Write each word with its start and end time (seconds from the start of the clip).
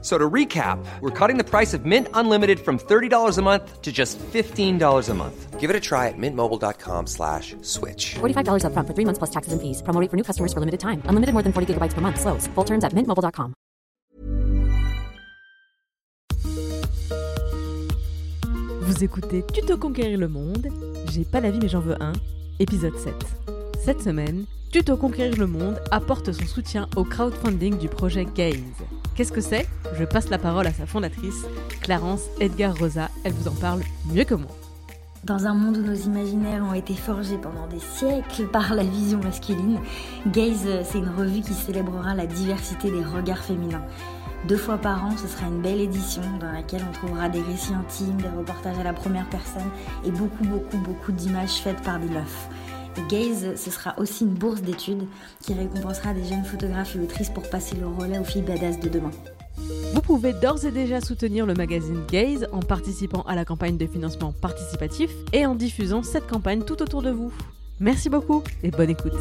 So 0.00 0.16
to 0.16 0.30
recap, 0.30 0.78
we're 1.00 1.10
cutting 1.10 1.38
the 1.38 1.44
price 1.44 1.74
of 1.74 1.84
Mint 1.84 2.06
Unlimited 2.14 2.60
from 2.60 2.78
$30 2.78 3.36
a 3.36 3.42
month 3.42 3.82
to 3.82 3.90
just 3.90 4.16
$15 4.18 5.08
a 5.08 5.14
month. 5.14 5.58
Give 5.58 5.70
it 5.70 5.74
a 5.74 5.80
try 5.80 6.06
at 6.06 6.14
mintmobile.com 6.16 7.08
slash 7.08 7.56
switch. 7.62 8.14
$45 8.20 8.62
upfront 8.62 8.86
for 8.86 8.94
three 8.94 9.04
months 9.04 9.18
plus 9.18 9.30
taxes 9.30 9.52
and 9.52 9.60
fees. 9.60 9.82
Promo 9.82 10.00
rate 10.00 10.08
for 10.08 10.16
new 10.16 10.22
customers 10.22 10.52
for 10.52 10.60
limited 10.60 10.78
time. 10.78 11.02
Unlimited 11.10 11.34
more 11.34 11.42
than 11.42 11.52
40 11.52 11.74
gigabytes 11.74 11.94
per 11.94 12.00
month. 12.00 12.20
Slows. 12.20 12.46
Full 12.54 12.64
terms 12.64 12.84
at 12.84 12.94
mintmobile.com. 12.94 13.54
Vous 18.82 19.04
écoutez 19.04 19.44
Tuto 19.52 19.76
Conquérir 19.76 20.16
le 20.18 20.28
Monde. 20.28 20.68
J'ai 21.10 21.24
pas 21.24 21.40
la 21.40 21.50
vie 21.50 21.58
mais 21.60 21.68
j'en 21.68 21.80
veux 21.80 22.00
un. 22.00 22.12
Épisode 22.60 22.96
7. 22.96 23.14
Cette 23.84 24.00
semaine, 24.00 24.46
Tuto 24.72 24.96
Conquérir 24.96 25.36
le 25.36 25.46
Monde 25.46 25.80
apporte 25.90 26.32
son 26.32 26.46
soutien 26.46 26.88
au 26.96 27.04
crowdfunding 27.04 27.78
du 27.78 27.88
projet 27.88 28.26
Gaze. 28.34 28.84
Qu'est-ce 29.18 29.32
que 29.32 29.40
c'est? 29.40 29.66
Je 29.98 30.04
passe 30.04 30.30
la 30.30 30.38
parole 30.38 30.68
à 30.68 30.72
sa 30.72 30.86
fondatrice, 30.86 31.44
Clarence 31.80 32.22
Edgar 32.38 32.78
Rosa. 32.78 33.08
Elle 33.24 33.32
vous 33.32 33.48
en 33.48 33.54
parle 33.56 33.80
mieux 34.14 34.22
que 34.22 34.36
moi. 34.36 34.52
Dans 35.24 35.48
un 35.48 35.54
monde 35.54 35.78
où 35.78 35.82
nos 35.82 35.92
imaginaires 35.92 36.62
ont 36.62 36.72
été 36.72 36.94
forgés 36.94 37.36
pendant 37.36 37.66
des 37.66 37.80
siècles 37.80 38.46
par 38.46 38.76
la 38.76 38.84
vision 38.84 39.18
masculine, 39.18 39.80
Gaze, 40.28 40.68
c'est 40.84 40.98
une 40.98 41.08
revue 41.08 41.40
qui 41.40 41.52
célébrera 41.52 42.14
la 42.14 42.26
diversité 42.26 42.92
des 42.92 43.02
regards 43.02 43.42
féminins. 43.42 43.82
Deux 44.46 44.56
fois 44.56 44.78
par 44.78 45.04
an, 45.04 45.10
ce 45.16 45.26
sera 45.26 45.48
une 45.48 45.62
belle 45.62 45.80
édition 45.80 46.22
dans 46.38 46.52
laquelle 46.52 46.84
on 46.88 46.92
trouvera 46.92 47.28
des 47.28 47.42
récits 47.42 47.74
intimes, 47.74 48.18
des 48.18 48.28
reportages 48.28 48.78
à 48.78 48.84
la 48.84 48.92
première 48.92 49.28
personne 49.28 49.68
et 50.04 50.12
beaucoup, 50.12 50.44
beaucoup, 50.44 50.78
beaucoup 50.78 51.10
d'images 51.10 51.54
faites 51.54 51.82
par 51.82 51.98
des 51.98 52.06
meufs. 52.06 52.48
Gaze, 53.08 53.54
ce 53.56 53.70
sera 53.70 53.98
aussi 53.98 54.24
une 54.24 54.34
bourse 54.34 54.62
d'études 54.62 55.06
qui 55.40 55.54
récompensera 55.54 56.14
des 56.14 56.24
jeunes 56.24 56.44
photographes 56.44 56.96
et 56.96 57.00
autrices 57.00 57.30
pour 57.30 57.48
passer 57.48 57.76
le 57.76 57.86
relais 57.86 58.18
aux 58.18 58.24
filles 58.24 58.42
badass 58.42 58.80
de 58.80 58.88
demain. 58.88 59.10
Vous 59.94 60.02
pouvez 60.02 60.32
d'ores 60.32 60.64
et 60.64 60.70
déjà 60.70 61.00
soutenir 61.00 61.46
le 61.46 61.54
magazine 61.54 62.04
Gaze 62.10 62.46
en 62.52 62.60
participant 62.60 63.22
à 63.22 63.34
la 63.34 63.44
campagne 63.44 63.76
de 63.76 63.86
financement 63.86 64.32
participatif 64.32 65.10
et 65.32 65.46
en 65.46 65.54
diffusant 65.54 66.02
cette 66.02 66.26
campagne 66.26 66.62
tout 66.62 66.80
autour 66.82 67.02
de 67.02 67.10
vous. 67.10 67.32
Merci 67.80 68.08
beaucoup 68.08 68.42
et 68.62 68.70
bonne 68.70 68.90
écoute. 68.90 69.12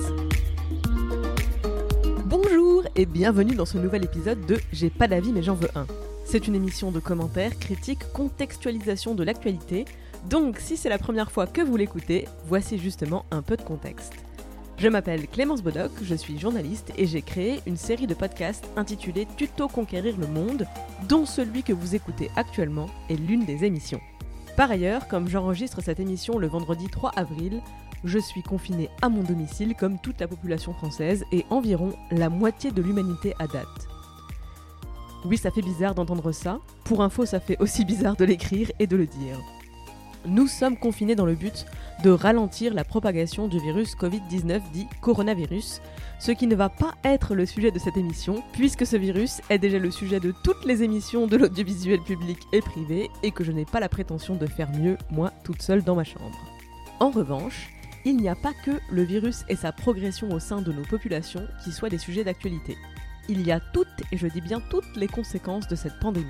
Bonjour 2.25 2.83
et 2.95 3.05
bienvenue 3.05 3.55
dans 3.55 3.65
ce 3.65 3.77
nouvel 3.77 4.03
épisode 4.03 4.45
de 4.45 4.57
J'ai 4.71 4.89
pas 4.89 5.07
d'avis 5.07 5.31
mais 5.31 5.43
j'en 5.43 5.55
veux 5.55 5.69
un. 5.75 5.85
C'est 6.25 6.47
une 6.47 6.55
émission 6.55 6.91
de 6.91 6.99
commentaires, 6.99 7.57
critiques, 7.57 8.11
contextualisation 8.11 9.15
de 9.15 9.23
l'actualité. 9.23 9.85
Donc 10.25 10.57
si 10.59 10.77
c'est 10.77 10.89
la 10.89 10.97
première 10.97 11.31
fois 11.31 11.47
que 11.47 11.61
vous 11.61 11.77
l'écoutez, 11.77 12.27
voici 12.45 12.77
justement 12.77 13.25
un 13.31 13.41
peu 13.41 13.55
de 13.55 13.61
contexte. 13.61 14.13
Je 14.77 14.89
m'appelle 14.89 15.27
Clémence 15.27 15.63
Bodoc, 15.63 15.91
je 16.03 16.13
suis 16.13 16.37
journaliste 16.37 16.91
et 16.97 17.07
j'ai 17.07 17.23
créé 17.23 17.61
une 17.65 17.77
série 17.77 18.05
de 18.05 18.13
podcasts 18.13 18.69
intitulée 18.75 19.27
Tuto 19.35 19.67
Conquérir 19.67 20.15
le 20.17 20.27
Monde, 20.27 20.67
dont 21.09 21.25
celui 21.25 21.63
que 21.63 21.73
vous 21.73 21.95
écoutez 21.95 22.29
actuellement 22.35 22.87
est 23.09 23.15
l'une 23.15 23.45
des 23.45 23.65
émissions. 23.65 24.01
Par 24.55 24.69
ailleurs, 24.69 25.07
comme 25.07 25.27
j'enregistre 25.27 25.81
cette 25.81 25.99
émission 25.99 26.37
le 26.37 26.47
vendredi 26.47 26.87
3 26.91 27.11
avril, 27.15 27.61
je 28.03 28.19
suis 28.19 28.43
confinée 28.43 28.89
à 29.01 29.09
mon 29.09 29.23
domicile 29.23 29.75
comme 29.75 29.97
toute 29.99 30.19
la 30.19 30.27
population 30.27 30.73
française 30.73 31.23
et 31.31 31.45
environ 31.49 31.93
la 32.11 32.29
moitié 32.29 32.71
de 32.71 32.81
l'humanité 32.81 33.33
à 33.39 33.47
date. 33.47 33.87
Oui, 35.25 35.37
ça 35.37 35.51
fait 35.51 35.61
bizarre 35.61 35.95
d'entendre 35.95 36.31
ça. 36.31 36.59
Pour 36.83 37.01
info, 37.01 37.25
ça 37.25 37.39
fait 37.39 37.59
aussi 37.59 37.83
bizarre 37.85 38.15
de 38.15 38.25
l'écrire 38.25 38.71
et 38.79 38.87
de 38.87 38.95
le 38.95 39.07
dire. 39.07 39.39
Nous 40.27 40.47
sommes 40.47 40.75
confinés 40.75 41.15
dans 41.15 41.25
le 41.25 41.35
but 41.35 41.65
de 42.03 42.09
ralentir 42.09 42.73
la 42.73 42.83
propagation 42.83 43.47
du 43.47 43.59
virus 43.59 43.95
Covid-19 43.95 44.61
dit 44.73 44.85
coronavirus, 44.99 45.81
ce 46.19 46.33
qui 46.33 46.47
ne 46.47 46.55
va 46.55 46.67
pas 46.67 46.95
être 47.05 47.33
le 47.33 47.45
sujet 47.45 47.71
de 47.71 47.79
cette 47.79 47.95
émission, 47.95 48.43
puisque 48.51 48.85
ce 48.85 48.97
virus 48.97 49.39
est 49.49 49.57
déjà 49.57 49.79
le 49.79 49.89
sujet 49.89 50.19
de 50.19 50.33
toutes 50.43 50.65
les 50.65 50.83
émissions 50.83 51.27
de 51.27 51.37
l'audiovisuel 51.37 52.01
public 52.01 52.39
et 52.51 52.59
privé, 52.59 53.09
et 53.23 53.31
que 53.31 53.45
je 53.45 53.53
n'ai 53.53 53.63
pas 53.63 53.79
la 53.79 53.87
prétention 53.87 54.35
de 54.35 54.47
faire 54.47 54.69
mieux, 54.71 54.97
moi, 55.11 55.31
toute 55.45 55.61
seule 55.61 55.81
dans 55.81 55.95
ma 55.95 56.03
chambre. 56.03 56.37
En 56.99 57.09
revanche, 57.09 57.69
il 58.03 58.17
n'y 58.17 58.27
a 58.27 58.35
pas 58.35 58.53
que 58.65 58.71
le 58.91 59.03
virus 59.03 59.45
et 59.47 59.55
sa 59.55 59.71
progression 59.71 60.29
au 60.33 60.39
sein 60.39 60.61
de 60.61 60.73
nos 60.73 60.83
populations 60.83 61.47
qui 61.63 61.71
soient 61.71 61.89
des 61.89 61.97
sujets 61.97 62.25
d'actualité. 62.25 62.77
Il 63.29 63.47
y 63.47 63.51
a 63.53 63.61
toutes, 63.61 63.87
et 64.11 64.17
je 64.17 64.27
dis 64.27 64.41
bien 64.41 64.61
toutes, 64.69 64.97
les 64.97 65.07
conséquences 65.07 65.69
de 65.69 65.75
cette 65.77 65.99
pandémie. 66.01 66.25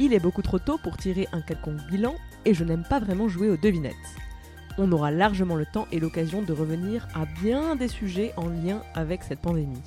Il 0.00 0.14
est 0.14 0.20
beaucoup 0.20 0.42
trop 0.42 0.58
tôt 0.58 0.78
pour 0.82 0.96
tirer 0.96 1.28
un 1.32 1.42
quelconque 1.42 1.84
bilan, 1.90 2.16
et 2.48 2.54
je 2.54 2.64
n'aime 2.64 2.84
pas 2.88 2.98
vraiment 2.98 3.28
jouer 3.28 3.50
aux 3.50 3.56
devinettes 3.56 3.94
on 4.78 4.92
aura 4.92 5.10
largement 5.10 5.56
le 5.56 5.66
temps 5.66 5.86
et 5.92 5.98
l'occasion 5.98 6.42
de 6.42 6.52
revenir 6.52 7.06
à 7.14 7.26
bien 7.42 7.76
des 7.76 7.88
sujets 7.88 8.32
en 8.36 8.48
lien 8.48 8.82
avec 8.94 9.22
cette 9.24 9.40
pandémie. 9.40 9.82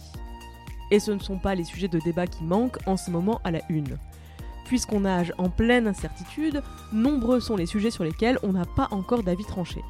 Et 0.91 0.99
ce 0.99 1.11
ne 1.11 1.19
sont 1.19 1.39
pas 1.39 1.55
les 1.55 1.63
sujets 1.63 1.87
de 1.87 1.99
débat 1.99 2.27
qui 2.27 2.43
manquent 2.43 2.85
en 2.85 2.97
ce 2.97 3.09
moment 3.09 3.39
à 3.45 3.51
la 3.51 3.61
une. 3.69 3.97
Puisqu'on 4.65 5.01
nage 5.01 5.33
en 5.37 5.49
pleine 5.49 5.87
incertitude, 5.87 6.61
nombreux 6.91 7.39
sont 7.39 7.55
les 7.55 7.65
sujets 7.65 7.91
sur 7.91 8.03
lesquels 8.03 8.37
on 8.43 8.51
n'a 8.51 8.65
pas 8.65 8.89
encore 8.91 9.23
d'avis 9.23 9.45
tranché. 9.45 9.81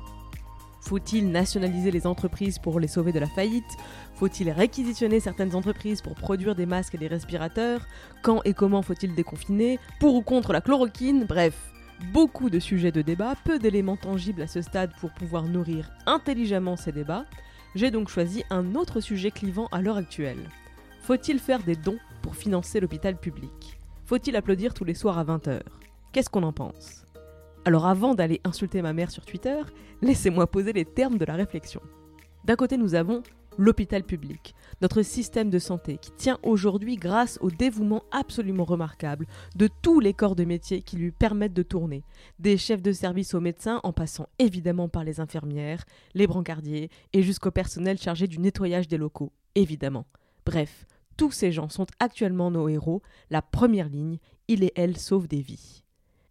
Faut-il 0.81 1.31
nationaliser 1.31 1.91
les 1.91 2.07
entreprises 2.07 2.57
pour 2.57 2.79
les 2.79 2.87
sauver 2.87 3.11
de 3.11 3.19
la 3.19 3.27
faillite? 3.27 3.77
Faut-il 4.15 4.49
réquisitionner 4.49 5.19
certaines 5.19 5.55
entreprises 5.55 6.01
pour 6.01 6.15
produire 6.15 6.55
des 6.55 6.65
masques 6.65 6.95
et 6.95 6.99
des 6.99 7.07
respirateurs? 7.07 7.85
Quand 8.23 8.41
et 8.45 8.53
comment 8.53 8.81
faut-il 8.81 9.13
déconfiner? 9.13 9.79
Pour 9.99 10.15
ou 10.15 10.21
contre 10.21 10.53
la 10.53 10.61
chloroquine? 10.61 11.25
Bref, 11.25 11.71
beaucoup 12.05 12.49
de 12.49 12.59
sujets 12.59 12.91
de 12.91 13.01
débat, 13.01 13.35
peu 13.43 13.59
d'éléments 13.59 13.97
tangibles 13.97 14.41
à 14.41 14.47
ce 14.47 14.61
stade 14.61 14.91
pour 14.99 15.11
pouvoir 15.11 15.43
nourrir 15.43 15.91
intelligemment 16.05 16.75
ces 16.75 16.91
débats, 16.91 17.25
j'ai 17.75 17.91
donc 17.91 18.09
choisi 18.09 18.43
un 18.49 18.75
autre 18.75 18.99
sujet 18.99 19.31
clivant 19.31 19.67
à 19.71 19.81
l'heure 19.81 19.97
actuelle. 19.97 20.49
Faut-il 21.01 21.39
faire 21.39 21.63
des 21.63 21.75
dons 21.75 21.99
pour 22.21 22.35
financer 22.35 22.79
l'hôpital 22.79 23.17
public? 23.17 23.79
Faut-il 24.05 24.35
applaudir 24.35 24.73
tous 24.73 24.83
les 24.83 24.93
soirs 24.93 25.17
à 25.17 25.23
20h 25.23 25.61
Qu'est-ce 26.11 26.29
qu'on 26.29 26.43
en 26.43 26.53
pense? 26.53 27.05
Alors 27.63 27.85
avant 27.87 28.15
d'aller 28.15 28.41
insulter 28.43 28.81
ma 28.81 28.93
mère 28.93 29.11
sur 29.11 29.25
Twitter, 29.25 29.61
laissez-moi 30.01 30.47
poser 30.47 30.73
les 30.73 30.85
termes 30.85 31.17
de 31.17 31.25
la 31.25 31.35
réflexion. 31.35 31.81
D'un 32.43 32.55
côté, 32.55 32.75
nous 32.75 32.95
avons 32.95 33.21
l'hôpital 33.57 34.03
public, 34.03 34.55
notre 34.81 35.01
système 35.01 35.49
de 35.49 35.59
santé 35.59 35.97
qui 35.97 36.11
tient 36.11 36.39
aujourd'hui 36.43 36.95
grâce 36.95 37.37
au 37.41 37.51
dévouement 37.51 38.03
absolument 38.11 38.63
remarquable 38.63 39.27
de 39.55 39.69
tous 39.81 39.99
les 39.99 40.13
corps 40.13 40.35
de 40.35 40.45
métier 40.45 40.81
qui 40.81 40.97
lui 40.97 41.11
permettent 41.11 41.53
de 41.53 41.63
tourner, 41.63 42.03
des 42.39 42.57
chefs 42.57 42.81
de 42.81 42.91
service 42.91 43.33
aux 43.33 43.41
médecins 43.41 43.79
en 43.83 43.93
passant 43.93 44.27
évidemment 44.39 44.89
par 44.89 45.03
les 45.03 45.19
infirmières, 45.19 45.85
les 46.13 46.27
brancardiers 46.27 46.89
et 47.13 47.23
jusqu'au 47.23 47.51
personnel 47.51 47.97
chargé 47.97 48.27
du 48.27 48.39
nettoyage 48.39 48.87
des 48.87 48.97
locaux, 48.97 49.31
évidemment. 49.55 50.05
Bref, 50.45 50.85
tous 51.17 51.31
ces 51.31 51.51
gens 51.51 51.69
sont 51.69 51.87
actuellement 51.99 52.51
nos 52.51 52.67
héros, 52.67 53.01
la 53.29 53.41
première 53.41 53.89
ligne, 53.89 54.17
ils 54.47 54.63
et 54.63 54.73
elles 54.75 54.97
sauvent 54.97 55.27
des 55.27 55.41
vies. 55.41 55.83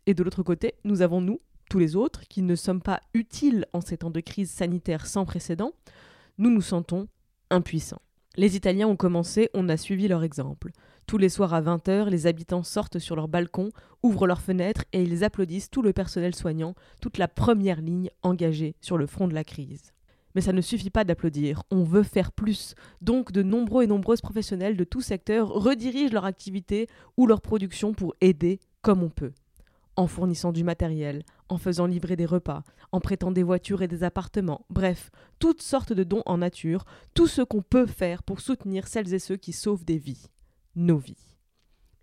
Et 0.07 0.15
de 0.15 0.23
l'autre 0.23 0.43
côté, 0.43 0.75
nous 0.85 1.03
avons 1.03 1.21
nous, 1.21 1.41
tous 1.69 1.79
les 1.79 1.95
autres, 1.95 2.27
qui 2.29 2.43
ne 2.43 2.57
sommes 2.57 2.83
pas 2.83 3.01
utiles 3.15 3.67
en 3.73 3.81
ces 3.81 3.99
temps 3.99 4.11
de 4.11 4.21
crise 4.21 4.51
sanitaire 4.51 5.07
sans 5.07 5.25
précédent, 5.25 5.73
nous 6.41 6.51
nous 6.51 6.63
sentons 6.63 7.07
impuissants. 7.51 8.01
Les 8.37 8.57
Italiens 8.57 8.89
ont 8.89 8.97
commencé, 8.97 9.51
on 9.53 9.69
a 9.69 9.77
suivi 9.77 10.09
leur 10.09 10.25
exemple. 10.25 10.71
Tous 11.07 11.19
les 11.19 11.29
soirs 11.29 11.53
à 11.53 11.61
20h, 11.61 12.09
les 12.09 12.27
habitants 12.27 12.63
sortent 12.63 12.99
sur 12.99 13.15
leur 13.15 13.29
balcon, 13.29 13.69
ouvrent 14.03 14.27
leurs 14.27 14.41
fenêtres 14.41 14.85
et 14.95 15.03
ils 15.03 15.23
applaudissent 15.23 15.69
tout 15.69 15.83
le 15.83 15.93
personnel 15.93 16.35
soignant, 16.35 16.75
toute 17.03 17.19
la 17.19 17.29
première 17.29 17.83
ligne 17.83 18.09
engagée 18.23 18.75
sur 18.81 18.97
le 18.97 19.07
front 19.07 19.29
de 19.29 19.35
la 19.35 19.45
crise. 19.45 19.93
Mais 20.35 20.41
ça 20.41 20.55
ne 20.55 20.63
suffit 20.63 20.89
pas 20.89 21.05
d'applaudir, 21.05 21.63
on 21.71 21.85
veut 21.85 22.05
faire 22.05 22.33
plus. 22.33 22.75
Donc 23.03 23.33
de 23.33 23.43
nombreux 23.43 23.85
et 23.85 23.87
nombreuses 23.87 24.23
professionnels 24.23 24.79
de 24.79 24.85
tout 24.85 25.03
secteur 25.03 25.49
redirigent 25.49 26.15
leur 26.15 26.25
activité 26.25 26.89
ou 27.19 27.27
leur 27.27 27.43
production 27.43 27.93
pour 27.93 28.15
aider 28.23 28.61
comme 28.81 29.03
on 29.03 29.11
peut 29.11 29.33
en 30.01 30.07
fournissant 30.07 30.51
du 30.51 30.65
matériel, 30.65 31.25
en 31.51 31.59
faisant 31.59 31.85
livrer 31.85 32.17
des 32.17 32.25
repas, 32.25 32.63
en 32.91 33.01
prêtant 33.01 33.31
des 33.31 33.43
voitures 33.43 33.83
et 33.83 33.89
des 33.89 34.03
appartements, 34.03 34.65
bref, 34.71 35.11
toutes 35.39 35.61
sortes 35.61 35.93
de 35.93 36.05
dons 36.05 36.23
en 36.25 36.39
nature, 36.39 36.87
tout 37.13 37.27
ce 37.27 37.43
qu'on 37.43 37.61
peut 37.61 37.85
faire 37.85 38.23
pour 38.23 38.41
soutenir 38.41 38.89
celles 38.89 39.13
et 39.13 39.19
ceux 39.19 39.37
qui 39.37 39.53
sauvent 39.53 39.85
des 39.85 39.99
vies, 39.99 40.31
nos 40.75 40.97
vies. 40.97 41.37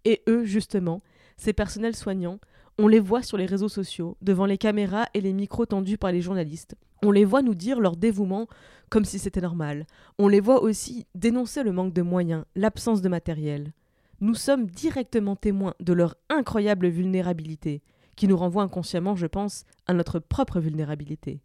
Et 0.06 0.22
eux, 0.30 0.46
justement, 0.46 1.02
ces 1.38 1.54
personnels 1.54 1.96
soignants, 1.96 2.40
on 2.78 2.88
les 2.88 3.00
voit 3.00 3.24
sur 3.24 3.36
les 3.36 3.48
réseaux 3.48 3.68
sociaux, 3.68 4.16
devant 4.22 4.46
les 4.46 4.60
caméras 4.60 5.08
et 5.16 5.22
les 5.22 5.34
micros 5.34 5.66
tendus 5.66 5.98
par 5.98 6.12
les 6.12 6.22
journalistes. 6.22 6.76
On 7.02 7.10
les 7.10 7.26
voit 7.26 7.42
nous 7.42 7.56
dire 7.56 7.80
leur 7.80 7.98
dévouement 7.98 8.46
comme 8.92 9.06
si 9.06 9.18
c'était 9.18 9.42
normal. 9.42 9.88
On 10.20 10.28
les 10.28 10.40
voit 10.40 10.62
aussi 10.62 11.08
dénoncer 11.16 11.64
le 11.64 11.72
manque 11.72 11.94
de 11.94 12.04
moyens, 12.04 12.46
l'absence 12.56 13.02
de 13.02 13.10
matériel 13.10 13.74
nous 14.20 14.36
sommes 14.36 14.68
directement 14.68 15.36
témoins 15.36 15.76
de 15.80 15.94
leur 15.94 16.16
incroyable 16.30 16.88
vulnérabilité, 16.88 17.82
qui 18.16 18.28
nous 18.28 18.38
renvoie 18.38 18.64
inconsciemment, 18.64 19.16
je 19.16 19.28
pense, 19.28 19.64
à 19.86 19.94
notre 19.94 20.20
propre 20.20 20.60
vulnérabilité. 20.60 21.42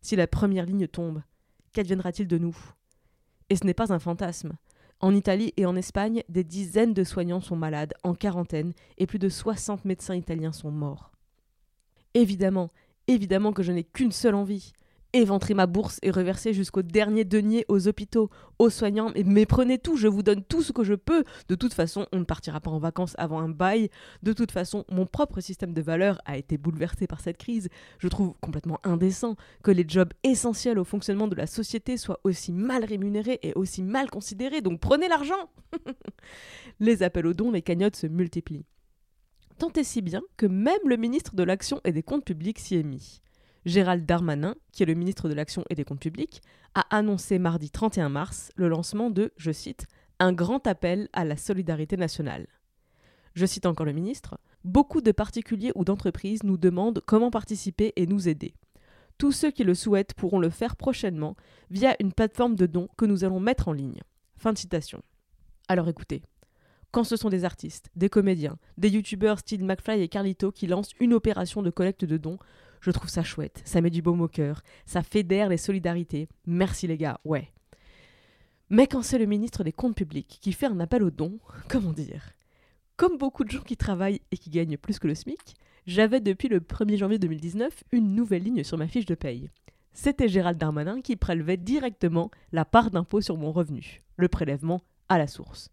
Si 0.00 0.16
la 0.16 0.26
première 0.26 0.66
ligne 0.66 0.88
tombe, 0.88 1.22
qu'adviendra-t-il 1.72 2.28
de 2.28 2.38
nous? 2.38 2.56
Et 3.50 3.56
ce 3.56 3.64
n'est 3.64 3.74
pas 3.74 3.92
un 3.92 3.98
fantasme. 3.98 4.54
En 5.00 5.14
Italie 5.14 5.52
et 5.56 5.66
en 5.66 5.76
Espagne, 5.76 6.22
des 6.28 6.44
dizaines 6.44 6.94
de 6.94 7.04
soignants 7.04 7.40
sont 7.40 7.56
malades, 7.56 7.92
en 8.04 8.14
quarantaine, 8.14 8.72
et 8.96 9.06
plus 9.06 9.18
de 9.18 9.28
60 9.28 9.84
médecins 9.84 10.14
italiens 10.14 10.52
sont 10.52 10.70
morts. 10.70 11.12
Évidemment, 12.14 12.70
évidemment 13.06 13.52
que 13.52 13.62
je 13.62 13.72
n'ai 13.72 13.84
qu'une 13.84 14.12
seule 14.12 14.34
envie, 14.34 14.72
éventrer 15.14 15.54
ma 15.54 15.66
bourse 15.66 15.98
et 16.02 16.10
reverser 16.10 16.52
jusqu'au 16.52 16.82
dernier 16.82 17.24
denier 17.24 17.64
aux 17.68 17.88
hôpitaux, 17.88 18.28
aux 18.58 18.68
soignants, 18.68 19.12
mais, 19.24 19.46
prenez 19.46 19.78
tout, 19.78 19.96
je 19.96 20.08
vous 20.08 20.22
donne 20.22 20.42
tout 20.42 20.62
ce 20.62 20.72
que 20.72 20.84
je 20.84 20.94
peux. 20.94 21.24
De 21.48 21.54
toute 21.54 21.72
façon, 21.72 22.06
on 22.12 22.18
ne 22.18 22.24
partira 22.24 22.60
pas 22.60 22.70
en 22.70 22.78
vacances 22.78 23.14
avant 23.16 23.40
un 23.40 23.48
bail. 23.48 23.88
De 24.22 24.32
toute 24.32 24.50
façon, 24.50 24.84
mon 24.90 25.06
propre 25.06 25.40
système 25.40 25.72
de 25.72 25.80
valeurs 25.80 26.20
a 26.26 26.36
été 26.36 26.58
bouleversé 26.58 27.06
par 27.06 27.20
cette 27.20 27.38
crise. 27.38 27.68
Je 27.98 28.08
trouve 28.08 28.34
complètement 28.40 28.80
indécent 28.84 29.36
que 29.62 29.70
les 29.70 29.84
jobs 29.86 30.12
essentiels 30.24 30.78
au 30.78 30.84
fonctionnement 30.84 31.28
de 31.28 31.36
la 31.36 31.46
société 31.46 31.96
soient 31.96 32.20
aussi 32.24 32.52
mal 32.52 32.84
rémunérés 32.84 33.38
et 33.42 33.52
aussi 33.54 33.82
mal 33.82 34.10
considérés. 34.10 34.60
Donc 34.60 34.80
prenez 34.80 35.08
l'argent 35.08 35.50
Les 36.80 37.02
appels 37.02 37.26
aux 37.26 37.34
dons, 37.34 37.52
les 37.52 37.62
cagnottes 37.62 37.96
se 37.96 38.06
multiplient. 38.06 38.66
Tant 39.58 39.72
et 39.72 39.84
si 39.84 40.02
bien 40.02 40.22
que 40.36 40.46
même 40.46 40.74
le 40.86 40.96
ministre 40.96 41.36
de 41.36 41.44
l'Action 41.44 41.80
et 41.84 41.92
des 41.92 42.02
Comptes 42.02 42.24
publics 42.24 42.58
s'y 42.58 42.74
est 42.74 42.82
mis. 42.82 43.20
Gérald 43.64 44.04
Darmanin, 44.04 44.54
qui 44.72 44.82
est 44.82 44.86
le 44.86 44.94
ministre 44.94 45.28
de 45.28 45.34
l'Action 45.34 45.64
et 45.70 45.74
des 45.74 45.84
Comptes 45.84 46.00
publics, 46.00 46.42
a 46.74 46.84
annoncé 46.94 47.38
mardi 47.38 47.70
31 47.70 48.08
mars 48.08 48.50
le 48.56 48.68
lancement 48.68 49.10
de, 49.10 49.32
je 49.36 49.52
cite, 49.52 49.86
un 50.18 50.32
grand 50.32 50.66
appel 50.66 51.08
à 51.12 51.24
la 51.24 51.36
solidarité 51.36 51.96
nationale. 51.96 52.46
Je 53.34 53.46
cite 53.46 53.66
encore 53.66 53.86
le 53.86 53.92
ministre, 53.92 54.38
Beaucoup 54.64 55.02
de 55.02 55.12
particuliers 55.12 55.72
ou 55.74 55.84
d'entreprises 55.84 56.42
nous 56.42 56.56
demandent 56.56 57.02
comment 57.04 57.30
participer 57.30 57.92
et 57.96 58.06
nous 58.06 58.28
aider. 58.28 58.54
Tous 59.18 59.30
ceux 59.30 59.50
qui 59.50 59.62
le 59.62 59.74
souhaitent 59.74 60.14
pourront 60.14 60.38
le 60.38 60.48
faire 60.48 60.76
prochainement 60.76 61.36
via 61.70 61.94
une 62.00 62.14
plateforme 62.14 62.56
de 62.56 62.64
dons 62.64 62.88
que 62.96 63.04
nous 63.04 63.24
allons 63.24 63.40
mettre 63.40 63.68
en 63.68 63.72
ligne. 63.72 64.00
Fin 64.36 64.54
de 64.54 64.58
citation. 64.58 65.02
Alors 65.68 65.88
écoutez, 65.88 66.22
quand 66.92 67.04
ce 67.04 67.16
sont 67.16 67.28
des 67.28 67.44
artistes, 67.44 67.90
des 67.94 68.08
comédiens, 68.08 68.56
des 68.78 68.88
youtubeurs 68.88 69.40
style 69.40 69.64
McFly 69.64 70.00
et 70.00 70.08
Carlito 70.08 70.50
qui 70.50 70.66
lancent 70.66 70.94
une 70.98 71.12
opération 71.12 71.60
de 71.60 71.70
collecte 71.70 72.06
de 72.06 72.16
dons, 72.16 72.38
je 72.84 72.90
trouve 72.90 73.08
ça 73.08 73.22
chouette, 73.22 73.62
ça 73.64 73.80
met 73.80 73.88
du 73.88 74.02
baume 74.02 74.20
au 74.20 74.28
cœur, 74.28 74.62
ça 74.84 75.02
fédère 75.02 75.48
les 75.48 75.56
solidarités. 75.56 76.28
Merci 76.46 76.86
les 76.86 76.98
gars, 76.98 77.18
ouais. 77.24 77.50
Mais 78.68 78.86
quand 78.86 79.02
c'est 79.02 79.18
le 79.18 79.24
ministre 79.24 79.64
des 79.64 79.72
Comptes 79.72 79.96
publics 79.96 80.38
qui 80.42 80.52
fait 80.52 80.66
un 80.66 80.80
appel 80.80 81.02
aux 81.02 81.10
dons, 81.10 81.38
comment 81.70 81.94
dire? 81.94 82.34
Comme 82.98 83.16
beaucoup 83.16 83.42
de 83.42 83.50
gens 83.50 83.62
qui 83.62 83.78
travaillent 83.78 84.20
et 84.30 84.36
qui 84.36 84.50
gagnent 84.50 84.76
plus 84.76 84.98
que 84.98 85.06
le 85.06 85.14
SMIC, 85.14 85.54
j'avais 85.86 86.20
depuis 86.20 86.48
le 86.48 86.60
1er 86.60 86.98
janvier 86.98 87.18
2019 87.18 87.84
une 87.92 88.14
nouvelle 88.14 88.42
ligne 88.42 88.64
sur 88.64 88.76
ma 88.76 88.86
fiche 88.86 89.06
de 89.06 89.14
paye. 89.14 89.48
C'était 89.94 90.28
Gérald 90.28 90.58
Darmanin 90.58 91.00
qui 91.00 91.16
prélevait 91.16 91.56
directement 91.56 92.30
la 92.52 92.66
part 92.66 92.90
d'impôt 92.90 93.22
sur 93.22 93.38
mon 93.38 93.50
revenu, 93.50 94.02
le 94.16 94.28
prélèvement 94.28 94.82
à 95.08 95.16
la 95.16 95.26
source. 95.26 95.70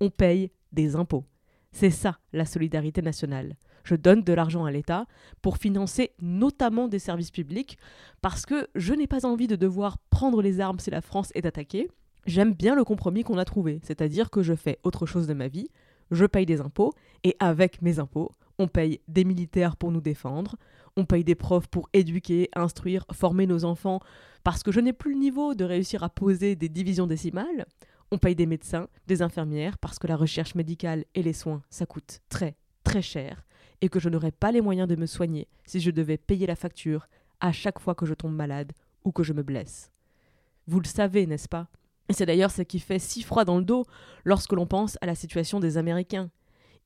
On 0.00 0.10
paye 0.10 0.50
des 0.72 0.96
impôts. 0.96 1.26
C'est 1.70 1.90
ça 1.90 2.18
la 2.32 2.44
solidarité 2.44 3.02
nationale 3.02 3.56
je 3.84 3.94
donne 3.94 4.22
de 4.22 4.32
l'argent 4.32 4.64
à 4.64 4.70
l'État 4.70 5.06
pour 5.42 5.56
financer 5.56 6.12
notamment 6.20 6.88
des 6.88 6.98
services 6.98 7.30
publics, 7.30 7.78
parce 8.20 8.46
que 8.46 8.68
je 8.74 8.94
n'ai 8.94 9.06
pas 9.06 9.26
envie 9.26 9.46
de 9.46 9.56
devoir 9.56 9.98
prendre 10.10 10.42
les 10.42 10.60
armes 10.60 10.78
si 10.78 10.90
la 10.90 11.00
France 11.00 11.30
est 11.34 11.46
attaquée. 11.46 11.88
J'aime 12.26 12.52
bien 12.52 12.74
le 12.74 12.84
compromis 12.84 13.22
qu'on 13.22 13.38
a 13.38 13.44
trouvé, 13.44 13.80
c'est-à-dire 13.82 14.30
que 14.30 14.42
je 14.42 14.54
fais 14.54 14.78
autre 14.82 15.06
chose 15.06 15.26
de 15.26 15.34
ma 15.34 15.48
vie, 15.48 15.68
je 16.10 16.26
paye 16.26 16.46
des 16.46 16.60
impôts, 16.60 16.92
et 17.24 17.36
avec 17.38 17.80
mes 17.82 17.98
impôts, 17.98 18.30
on 18.58 18.68
paye 18.68 19.00
des 19.08 19.24
militaires 19.24 19.76
pour 19.76 19.90
nous 19.90 20.02
défendre, 20.02 20.56
on 20.96 21.06
paye 21.06 21.24
des 21.24 21.34
profs 21.34 21.68
pour 21.68 21.88
éduquer, 21.92 22.50
instruire, 22.54 23.06
former 23.12 23.46
nos 23.46 23.64
enfants, 23.64 24.00
parce 24.44 24.62
que 24.62 24.72
je 24.72 24.80
n'ai 24.80 24.92
plus 24.92 25.12
le 25.14 25.18
niveau 25.18 25.54
de 25.54 25.64
réussir 25.64 26.02
à 26.02 26.10
poser 26.10 26.56
des 26.56 26.68
divisions 26.68 27.06
décimales, 27.06 27.66
on 28.12 28.18
paye 28.18 28.34
des 28.34 28.46
médecins, 28.46 28.88
des 29.06 29.22
infirmières, 29.22 29.78
parce 29.78 29.98
que 29.98 30.06
la 30.06 30.16
recherche 30.16 30.54
médicale 30.54 31.04
et 31.14 31.22
les 31.22 31.32
soins, 31.32 31.62
ça 31.70 31.86
coûte 31.86 32.20
très, 32.28 32.56
très 32.84 33.02
cher 33.02 33.44
et 33.80 33.88
que 33.88 34.00
je 34.00 34.08
n'aurais 34.08 34.32
pas 34.32 34.52
les 34.52 34.60
moyens 34.60 34.88
de 34.88 34.96
me 34.96 35.06
soigner 35.06 35.48
si 35.64 35.80
je 35.80 35.90
devais 35.90 36.18
payer 36.18 36.46
la 36.46 36.56
facture 36.56 37.06
à 37.40 37.52
chaque 37.52 37.78
fois 37.78 37.94
que 37.94 38.06
je 38.06 38.14
tombe 38.14 38.34
malade 38.34 38.72
ou 39.04 39.12
que 39.12 39.22
je 39.22 39.32
me 39.32 39.42
blesse. 39.42 39.90
Vous 40.66 40.80
le 40.80 40.86
savez, 40.86 41.26
n'est-ce 41.26 41.48
pas? 41.48 41.68
C'est 42.10 42.26
d'ailleurs 42.26 42.50
ce 42.50 42.62
qui 42.62 42.80
fait 42.80 42.98
si 42.98 43.22
froid 43.22 43.44
dans 43.44 43.58
le 43.58 43.64
dos 43.64 43.84
lorsque 44.24 44.52
l'on 44.52 44.66
pense 44.66 44.98
à 45.00 45.06
la 45.06 45.14
situation 45.14 45.60
des 45.60 45.76
Américains. 45.76 46.30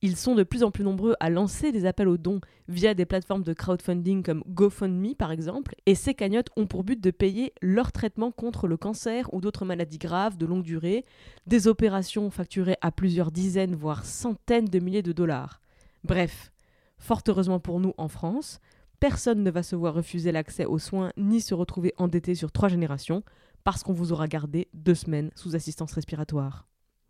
Ils 0.01 0.17
sont 0.17 0.35
de 0.35 0.43
plus 0.43 0.63
en 0.63 0.71
plus 0.71 0.83
nombreux 0.83 1.15
à 1.19 1.29
lancer 1.29 1.71
des 1.71 1.85
appels 1.85 2.07
aux 2.07 2.17
dons 2.17 2.41
via 2.67 2.93
des 2.93 3.05
plateformes 3.05 3.43
de 3.43 3.53
crowdfunding 3.53 4.23
comme 4.23 4.43
GoFundMe 4.47 5.15
par 5.15 5.31
exemple, 5.31 5.73
et 5.85 5.95
ces 5.95 6.13
cagnottes 6.13 6.49
ont 6.57 6.67
pour 6.67 6.83
but 6.83 7.01
de 7.01 7.11
payer 7.11 7.53
leur 7.61 7.91
traitement 7.91 8.31
contre 8.31 8.67
le 8.67 8.77
cancer 8.77 9.33
ou 9.33 9.41
d'autres 9.41 9.65
maladies 9.65 9.97
graves 9.97 10.37
de 10.37 10.45
longue 10.45 10.63
durée, 10.63 11.05
des 11.47 11.67
opérations 11.67 12.29
facturées 12.29 12.77
à 12.81 12.91
plusieurs 12.91 13.31
dizaines 13.31 13.75
voire 13.75 14.05
centaines 14.05 14.65
de 14.65 14.79
milliers 14.79 15.01
de 15.01 15.13
dollars. 15.13 15.61
Bref, 16.03 16.51
Fort 16.97 17.21
heureusement 17.27 17.59
pour 17.59 17.79
nous 17.79 17.93
en 17.97 18.07
France, 18.07 18.59
personne 18.99 19.43
ne 19.43 19.51
va 19.51 19.63
se 19.63 19.75
voir 19.75 19.93
refuser 19.93 20.31
l'accès 20.31 20.65
aux 20.65 20.79
soins 20.79 21.11
ni 21.17 21.41
se 21.41 21.53
retrouver 21.53 21.93
endetté 21.97 22.35
sur 22.35 22.51
trois 22.51 22.69
générations 22.69 23.23
parce 23.63 23.83
qu'on 23.83 23.93
vous 23.93 24.11
aura 24.11 24.27
gardé 24.27 24.69
deux 24.73 24.95
semaines 24.95 25.31
sous 25.35 25.55
assistance 25.55 25.91
respiratoire. 25.93 26.67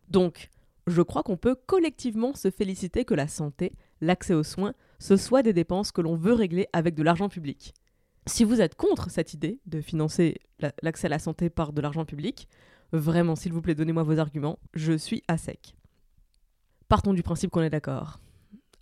Donc, 0.08 0.50
je 0.88 1.02
crois 1.02 1.24
qu'on 1.24 1.38
peut 1.38 1.56
collectivement 1.56 2.34
se 2.34 2.52
féliciter 2.52 3.06
que 3.06 3.14
la 3.14 3.28
santé, 3.28 3.74
l'accès 4.02 4.34
aux 4.34 4.44
soins, 4.44 4.74
ce 5.00 5.18
soit 5.18 5.44
des 5.44 5.54
dépenses 5.54 5.92
que 5.92 6.02
l'on 6.02 6.16
veut 6.16 6.34
régler 6.34 6.68
avec 6.74 6.96
de 6.96 7.04
l'argent 7.04 7.30
public. 7.30 7.74
Si 8.28 8.44
vous 8.44 8.62
êtes 8.62 8.76
contre 8.76 9.10
cette 9.10 9.34
idée 9.34 9.60
de 9.66 9.82
financer 9.82 10.38
l'accès 10.82 11.08
à 11.08 11.10
la 11.10 11.20
santé 11.20 11.50
par 11.50 11.74
de 11.74 11.82
l'argent 11.82 12.06
public, 12.06 12.48
vraiment 12.92 13.36
s'il 13.36 13.54
vous 13.54 13.62
plaît 13.62 13.76
donnez-moi 13.76 14.04
vos 14.04 14.20
arguments, 14.20 14.60
je 14.74 14.94
suis 14.94 15.24
à 15.28 15.38
sec. 15.38 15.76
Partons 16.88 17.14
du 17.14 17.24
principe 17.24 17.52
qu'on 17.52 17.62
est 17.62 17.70
d'accord. 17.70 18.20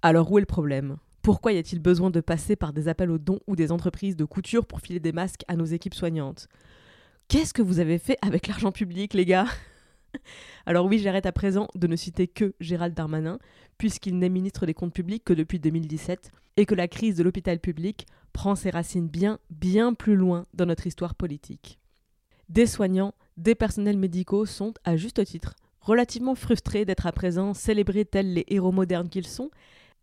Alors 0.06 0.30
où 0.30 0.38
est 0.38 0.42
le 0.42 0.46
problème? 0.46 0.98
Pourquoi 1.22 1.54
y 1.54 1.58
a-t-il 1.58 1.82
besoin 1.82 2.10
de 2.10 2.20
passer 2.20 2.58
par 2.58 2.74
des 2.74 2.90
appels 2.90 3.10
aux 3.10 3.18
dons 3.18 3.40
ou 3.48 3.56
des 3.56 3.72
entreprises 3.72 4.18
de 4.18 4.26
couture 4.26 4.66
pour 4.66 4.82
filer 4.82 5.00
des 5.00 5.14
masques 5.14 5.46
à 5.48 5.56
nos 5.56 5.64
équipes 5.64 5.94
soignantes? 5.94 6.50
Qu'est-ce 7.30 7.54
que 7.54 7.62
vous 7.62 7.80
avez 7.80 7.98
fait 8.00 8.18
avec 8.22 8.48
l'argent 8.48 8.74
public, 8.74 9.14
les 9.14 9.24
gars? 9.24 9.48
Alors 10.66 10.88
oui, 10.88 11.00
j'arrête 11.00 11.26
à 11.26 11.32
présent 11.32 11.70
de 11.74 11.88
ne 11.88 11.96
citer 11.96 12.28
que 12.28 12.54
Gérald 12.60 12.94
Darmanin, 12.94 13.40
puisqu'il 13.78 14.20
n'est 14.20 14.28
ministre 14.28 14.66
des 14.66 14.74
Comptes 14.74 14.94
publics 14.94 15.24
que 15.24 15.32
depuis 15.32 15.58
2017, 15.58 16.34
et 16.58 16.66
que 16.66 16.76
la 16.76 16.90
crise 16.90 17.16
de 17.16 17.24
l'hôpital 17.24 17.62
public 17.62 18.06
prend 18.34 18.56
ses 18.56 18.72
racines 18.72 19.08
bien, 19.08 19.40
bien 19.52 19.94
plus 19.94 20.18
loin 20.18 20.46
dans 20.54 20.66
notre 20.66 20.86
histoire 20.86 21.16
politique. 21.16 21.80
Des 22.50 22.66
soignants, 22.66 23.14
des 23.38 23.56
personnels 23.56 23.98
médicaux 23.98 24.46
sont, 24.46 24.74
à 24.84 24.98
juste 24.98 25.24
titre, 25.24 25.56
relativement 25.80 26.36
frustrés 26.36 26.84
d'être 26.84 27.08
à 27.08 27.14
présent 27.14 27.54
célébrés 27.54 28.04
tels 28.04 28.34
les 28.34 28.44
héros 28.50 28.74
modernes 28.74 29.08
qu'ils 29.08 29.28
sont, 29.28 29.50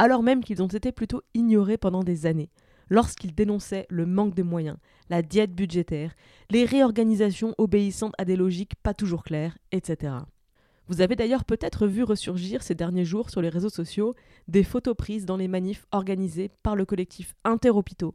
alors 0.00 0.22
même 0.22 0.42
qu'ils 0.42 0.62
ont 0.62 0.66
été 0.66 0.92
plutôt 0.92 1.20
ignorés 1.34 1.76
pendant 1.76 2.02
des 2.02 2.24
années, 2.24 2.48
lorsqu'ils 2.88 3.34
dénonçaient 3.34 3.86
le 3.90 4.06
manque 4.06 4.34
de 4.34 4.42
moyens, 4.42 4.78
la 5.10 5.20
diète 5.20 5.54
budgétaire, 5.54 6.14
les 6.48 6.64
réorganisations 6.64 7.54
obéissantes 7.58 8.14
à 8.16 8.24
des 8.24 8.34
logiques 8.34 8.76
pas 8.82 8.94
toujours 8.94 9.24
claires, 9.24 9.58
etc. 9.72 10.14
Vous 10.88 11.02
avez 11.02 11.16
d'ailleurs 11.16 11.44
peut-être 11.44 11.86
vu 11.86 12.02
ressurgir 12.02 12.62
ces 12.62 12.74
derniers 12.74 13.04
jours 13.04 13.28
sur 13.28 13.42
les 13.42 13.50
réseaux 13.50 13.68
sociaux 13.68 14.14
des 14.48 14.64
photos 14.64 14.96
prises 14.96 15.26
dans 15.26 15.36
les 15.36 15.48
manifs 15.48 15.84
organisés 15.92 16.50
par 16.62 16.76
le 16.76 16.86
collectif 16.86 17.34
Interhôpitaux, 17.44 18.14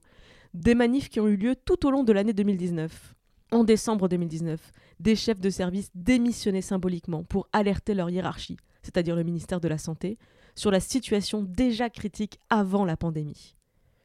des 0.55 0.73
manifs 0.73 1.09
qui 1.09 1.19
ont 1.19 1.27
eu 1.27 1.37
lieu 1.37 1.55
tout 1.55 1.85
au 1.85 1.91
long 1.91 2.03
de 2.03 2.13
l'année 2.13 2.33
2019. 2.33 3.13
En 3.51 3.63
décembre 3.63 4.09
2019, 4.09 4.71
des 4.99 5.15
chefs 5.15 5.39
de 5.39 5.51
service 5.51 5.91
démissionnaient 5.93 6.61
symboliquement 6.61 7.23
pour 7.23 7.47
alerter 7.53 7.93
leur 7.93 8.09
hiérarchie, 8.09 8.57
c'est-à-dire 8.81 9.15
le 9.15 9.23
ministère 9.23 9.59
de 9.59 9.67
la 9.67 9.77
Santé, 9.77 10.17
sur 10.55 10.71
la 10.71 10.79
situation 10.79 11.43
déjà 11.43 11.89
critique 11.89 12.39
avant 12.49 12.85
la 12.85 12.97
pandémie. 12.97 13.55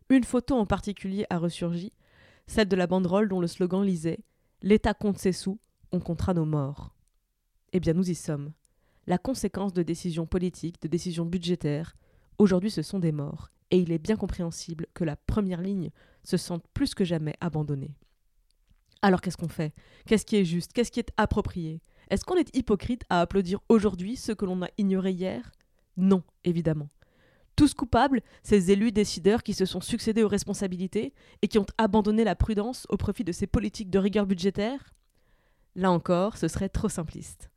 Une 0.09 0.25
photo 0.25 0.57
en 0.57 0.66
particulier 0.66 1.25
a 1.30 1.38
ressurgi, 1.38 1.92
celle 2.47 2.69
de 2.69 2.76
la 2.76 2.88
banderole 2.88 3.28
dont 3.28 3.40
le 3.40 3.47
slogan 3.47 3.85
lisait 3.85 4.21
L'État 4.62 4.92
compte 4.92 5.19
ses 5.19 5.33
sous, 5.33 5.59
on 5.92 6.00
comptera 6.00 6.35
nos 6.35 6.45
morts. 6.45 6.95
Eh 7.73 7.80
bien, 7.80 7.95
nous 7.95 8.11
y 8.11 8.14
sommes. 8.14 8.52
La 9.07 9.19
conséquence 9.19 9.73
de 9.73 9.83
décisions 9.83 10.26
politiques, 10.26 10.83
de 10.83 10.88
décisions 10.88 11.25
budgétaires, 11.25 11.97
aujourd'hui 12.38 12.71
ce 12.71 12.83
sont 12.83 12.99
des 12.99 13.12
morts, 13.12 13.50
et 13.71 13.78
il 13.78 13.92
est 13.92 13.99
bien 13.99 14.16
compréhensible 14.16 14.87
que 14.95 15.04
la 15.04 15.16
première 15.16 15.62
ligne 15.62 15.90
se 16.25 16.37
sente 16.37 16.66
plus 16.75 16.95
que 16.95 17.04
jamais 17.04 17.35
abandonnée. 17.40 17.95
Alors 19.02 19.21
qu'est-ce 19.21 19.38
qu'on 19.38 19.49
fait? 19.49 19.73
Qu'est-ce 20.07 20.26
qui 20.26 20.37
est 20.37 20.45
juste? 20.45 20.73
Qu'est-ce 20.73 20.92
qui 20.92 21.00
est 21.00 21.12
approprié? 21.16 21.80
Est-ce 22.11 22.25
qu'on 22.25 22.37
est 22.37 22.54
hypocrite 22.54 23.04
à 23.09 23.21
applaudir 23.21 23.61
aujourd'hui 23.69 24.16
ce 24.16 24.33
que 24.33 24.45
l'on 24.45 24.62
a 24.62 24.69
ignoré 24.76 25.12
hier? 25.12 25.52
Non, 25.97 26.23
évidemment. 26.44 26.88
Tous 27.56 27.75
coupables, 27.75 28.23
ces 28.42 28.70
élus 28.70 28.92
décideurs 28.92 29.42
qui 29.42 29.52
se 29.52 29.66
sont 29.66 29.80
succédés 29.80 30.23
aux 30.23 30.28
responsabilités 30.28 31.12
et 31.42 31.49
qui 31.49 31.59
ont 31.59 31.66
abandonné 31.78 32.25
la 32.25 32.35
prudence 32.35 32.87
au 32.88 32.97
profit 32.97 33.25
de 33.25 33.32
ces 33.32 33.47
politiques 33.47 33.90
de 33.90 33.99
rigueur 33.99 34.26
budgétaire? 34.26 34.94
Là 35.76 35.90
encore, 35.90 36.37
ce 36.37 36.49
serait 36.49 36.68
trop 36.68 36.88
simpliste. 36.88 37.50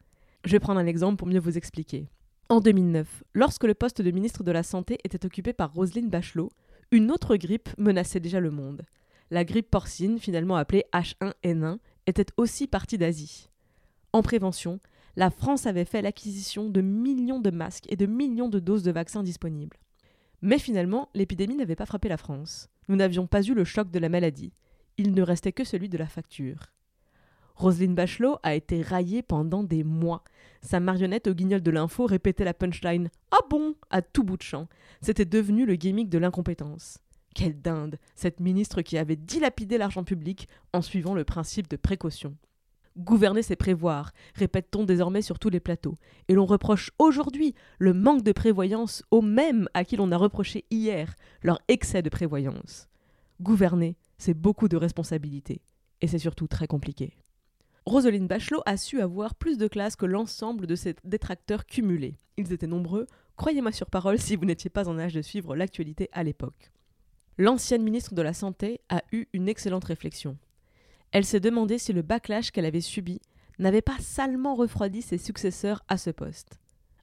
Je 0.43 0.51
vais 0.51 0.59
prendre 0.59 0.79
un 0.79 0.87
exemple 0.87 1.17
pour 1.17 1.27
mieux 1.27 1.39
vous 1.39 1.57
expliquer. 1.57 2.09
En 2.49 2.59
2009, 2.59 3.23
lorsque 3.33 3.63
le 3.63 3.73
poste 3.73 4.01
de 4.01 4.11
ministre 4.11 4.43
de 4.43 4.51
la 4.51 4.63
Santé 4.63 4.97
était 5.05 5.25
occupé 5.25 5.53
par 5.53 5.73
Roselyne 5.73 6.09
Bachelot, 6.09 6.51
une 6.91 7.09
autre 7.09 7.37
grippe 7.37 7.69
menaçait 7.77 8.19
déjà 8.19 8.39
le 8.39 8.51
monde. 8.51 8.83
La 9.31 9.45
grippe 9.45 9.71
porcine, 9.71 10.19
finalement 10.19 10.57
appelée 10.57 10.83
H1N1, 10.93 11.77
était 12.05 12.25
aussi 12.37 12.67
partie 12.67 12.97
d'Asie. 12.97 13.49
En 14.11 14.21
prévention, 14.21 14.79
la 15.15 15.29
France 15.29 15.65
avait 15.65 15.85
fait 15.85 16.01
l'acquisition 16.01 16.69
de 16.69 16.81
millions 16.81 17.39
de 17.39 17.51
masques 17.51 17.85
et 17.89 17.95
de 17.95 18.05
millions 18.05 18.49
de 18.49 18.59
doses 18.59 18.83
de 18.83 18.91
vaccins 18.91 19.23
disponibles. 19.23 19.77
Mais 20.41 20.59
finalement, 20.59 21.09
l'épidémie 21.13 21.55
n'avait 21.55 21.75
pas 21.75 21.85
frappé 21.85 22.09
la 22.09 22.17
France. 22.17 22.69
Nous 22.89 22.95
n'avions 22.95 23.27
pas 23.27 23.41
eu 23.41 23.53
le 23.53 23.63
choc 23.63 23.91
de 23.91 23.99
la 23.99 24.09
maladie. 24.09 24.53
Il 24.97 25.13
ne 25.13 25.21
restait 25.21 25.53
que 25.53 25.63
celui 25.63 25.89
de 25.89 25.97
la 25.97 26.07
facture. 26.07 26.73
Roselyne 27.55 27.95
Bachelot 27.95 28.37
a 28.43 28.55
été 28.55 28.81
raillée 28.81 29.21
pendant 29.21 29.63
des 29.63 29.83
mois. 29.83 30.23
Sa 30.61 30.79
marionnette 30.79 31.27
au 31.27 31.33
guignol 31.33 31.61
de 31.61 31.71
l'info 31.71 32.05
répétait 32.05 32.43
la 32.43 32.53
punchline 32.53 33.09
Ah 33.31 33.41
bon 33.49 33.75
à 33.89 34.01
tout 34.01 34.23
bout 34.23 34.37
de 34.37 34.41
champ. 34.41 34.67
C'était 35.01 35.25
devenu 35.25 35.65
le 35.65 35.75
gimmick 35.75 36.09
de 36.09 36.17
l'incompétence. 36.17 36.97
Quelle 37.35 37.61
dinde, 37.61 37.97
cette 38.15 38.39
ministre 38.39 38.81
qui 38.81 38.97
avait 38.97 39.15
dilapidé 39.15 39.77
l'argent 39.77 40.03
public 40.03 40.47
en 40.71 40.81
suivant 40.81 41.13
le 41.13 41.23
principe 41.23 41.67
de 41.67 41.77
précaution. 41.77 42.35
Gouverner, 42.97 43.41
c'est 43.41 43.55
prévoir, 43.55 44.11
répète-t-on 44.35 44.83
désormais 44.83 45.23
sur 45.23 45.39
tous 45.39 45.49
les 45.49 45.59
plateaux. 45.59 45.97
Et 46.27 46.35
l'on 46.35 46.45
reproche 46.45 46.91
aujourd'hui 46.99 47.55
le 47.79 47.93
manque 47.93 48.23
de 48.23 48.31
prévoyance 48.31 49.03
aux 49.09 49.21
mêmes 49.21 49.67
à 49.73 49.83
qui 49.83 49.95
l'on 49.95 50.11
a 50.11 50.17
reproché 50.17 50.65
hier 50.69 51.15
leur 51.41 51.59
excès 51.67 52.03
de 52.03 52.09
prévoyance. 52.09 52.87
Gouverner, 53.41 53.97
c'est 54.17 54.35
beaucoup 54.35 54.67
de 54.67 54.77
responsabilités. 54.77 55.61
Et 56.01 56.07
c'est 56.07 56.19
surtout 56.19 56.47
très 56.47 56.67
compliqué. 56.67 57.17
Roselyne 57.85 58.27
Bachelot 58.27 58.61
a 58.65 58.77
su 58.77 59.01
avoir 59.01 59.35
plus 59.35 59.57
de 59.57 59.67
classe 59.67 59.95
que 59.95 60.05
l'ensemble 60.05 60.67
de 60.67 60.75
ses 60.75 60.95
détracteurs 61.03 61.65
cumulés. 61.65 62.17
Ils 62.37 62.53
étaient 62.53 62.67
nombreux, 62.67 63.07
croyez-moi 63.35 63.71
sur 63.71 63.89
parole 63.89 64.19
si 64.19 64.35
vous 64.35 64.45
n'étiez 64.45 64.69
pas 64.69 64.87
en 64.87 64.99
âge 64.99 65.13
de 65.13 65.21
suivre 65.21 65.55
l'actualité 65.55 66.09
à 66.13 66.23
l'époque. 66.23 66.71
L'ancienne 67.37 67.83
ministre 67.83 68.13
de 68.13 68.21
la 68.21 68.33
Santé 68.33 68.79
a 68.89 69.01
eu 69.11 69.25
une 69.33 69.49
excellente 69.49 69.85
réflexion. 69.85 70.37
Elle 71.13 71.25
s'est 71.25 71.39
demandé 71.39 71.77
si 71.77 71.93
le 71.93 72.01
backlash 72.01 72.49
qu'elle 72.49 72.65
avait 72.65 72.81
subi 72.81 73.21
n'avait 73.59 73.83
pas 73.83 73.99
salement 73.99 74.55
refroidi 74.55 75.03
ses 75.03 75.19
successeurs 75.19 75.83
à 75.87 75.97
ce 75.97 76.09
poste. 76.09 76.59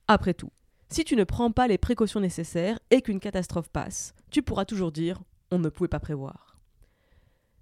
Après 0.09 0.35
tout, 0.35 0.51
si 0.89 1.05
tu 1.05 1.15
ne 1.15 1.23
prends 1.23 1.53
pas 1.53 1.69
les 1.69 1.79
précautions 1.79 2.19
nécessaires 2.19 2.81
et 2.91 3.03
qu'une 3.03 3.21
catastrophe 3.21 3.69
passe, 3.69 4.13
tu 4.33 4.43
pourras 4.43 4.65
toujours 4.65 4.91
dire 4.91 5.23
on 5.53 5.61
ne 5.61 5.69
pouvait 5.69 5.87
pas 5.87 6.01
prévoir. 6.01 6.57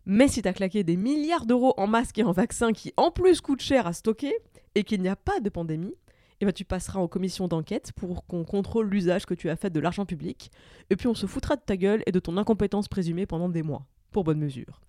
Mais 0.07 0.27
si 0.27 0.41
tu 0.41 0.49
as 0.49 0.55
claqué 0.55 0.85
des 0.85 0.97
milliards 0.97 1.45
d'euros 1.45 1.75
en 1.77 1.87
masques 1.87 2.17
et 2.17 2.25
en 2.25 2.33
vaccins 2.33 2.73
qui 2.73 2.95
en 2.97 3.11
plus 3.11 3.43
coûtent 3.43 3.61
cher 3.61 3.87
à 3.87 3.93
stocker 3.93 4.35
et 4.75 4.85
qu'il 4.85 5.03
n'y 5.03 5.09
a 5.09 5.17
pas 5.17 5.41
de 5.41 5.51
pandémie, 5.51 5.95
eh 6.41 6.47
ben 6.47 6.53
tu 6.53 6.65
passeras 6.65 6.99
en 6.99 7.09
commission 7.09 7.47
d'enquête 7.47 7.93
pour 7.93 8.25
qu'on 8.25 8.45
contrôle 8.45 8.89
l'usage 8.89 9.27
que 9.27 9.35
tu 9.35 9.51
as 9.51 9.57
fait 9.57 9.71
de 9.71 9.81
l'argent 9.81 10.07
public, 10.07 10.51
et 10.89 10.97
puis 10.97 11.09
on 11.09 11.15
se 11.15 11.27
foutra 11.27 11.57
de 11.57 11.61
ta 11.61 11.77
gueule 11.77 12.03
et 12.07 12.13
de 12.13 12.21
ton 12.21 12.39
incompétence 12.39 12.89
présumée 12.89 13.27
pendant 13.27 13.51
des 13.51 13.63
mois, 13.63 13.85
pour 14.13 14.25
bonne 14.25 14.39
mesure. 14.39 14.81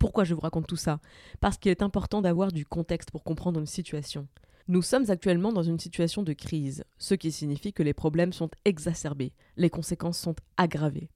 Pourquoi 0.00 0.24
je 0.24 0.32
vous 0.32 0.40
raconte 0.40 0.66
tout 0.66 0.76
ça? 0.76 0.98
Parce 1.40 1.58
qu'il 1.58 1.70
est 1.70 1.82
important 1.82 2.22
d'avoir 2.22 2.52
du 2.52 2.64
contexte 2.64 3.10
pour 3.10 3.22
comprendre 3.22 3.60
une 3.60 3.66
situation. 3.66 4.26
Nous 4.66 4.80
sommes 4.80 5.10
actuellement 5.10 5.52
dans 5.52 5.62
une 5.62 5.78
situation 5.78 6.22
de 6.22 6.32
crise, 6.32 6.84
ce 6.96 7.12
qui 7.12 7.30
signifie 7.30 7.74
que 7.74 7.82
les 7.82 7.92
problèmes 7.92 8.32
sont 8.32 8.48
exacerbés, 8.64 9.34
les 9.58 9.68
conséquences 9.68 10.18
sont 10.18 10.36
aggravées. 10.56 11.10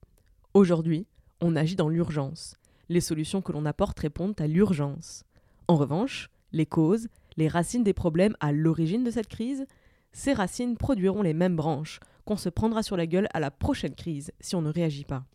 Aujourd'hui, 0.53 1.07
on 1.41 1.55
agit 1.55 1.75
dans 1.75 1.89
l'urgence. 1.89 2.57
Les 2.87 3.01
solutions 3.01 3.41
que 3.41 3.51
l'on 3.51 3.65
apporte 3.65 3.99
répondent 3.99 4.39
à 4.39 4.45
l'urgence. 4.45 5.23
En 5.67 5.77
revanche, 5.77 6.29
les 6.51 6.67
causes, 6.67 7.07
les 7.37 7.47
racines 7.47 7.83
des 7.83 7.93
problèmes 7.93 8.37
à 8.39 8.51
l'origine 8.51 9.03
de 9.03 9.09
cette 9.09 9.29
crise, 9.29 9.65
ces 10.11 10.33
racines 10.33 10.77
produiront 10.77 11.23
les 11.23 11.33
mêmes 11.33 11.55
branches 11.55 11.99
qu'on 12.23 12.37
se 12.37 12.49
prendra 12.49 12.83
sur 12.83 12.97
la 12.97 13.07
gueule 13.07 13.29
à 13.33 13.39
la 13.39 13.49
prochaine 13.49 13.95
crise 13.95 14.31
si 14.39 14.55
on 14.55 14.61
ne 14.61 14.71
réagit 14.71 15.05
pas. 15.05 15.25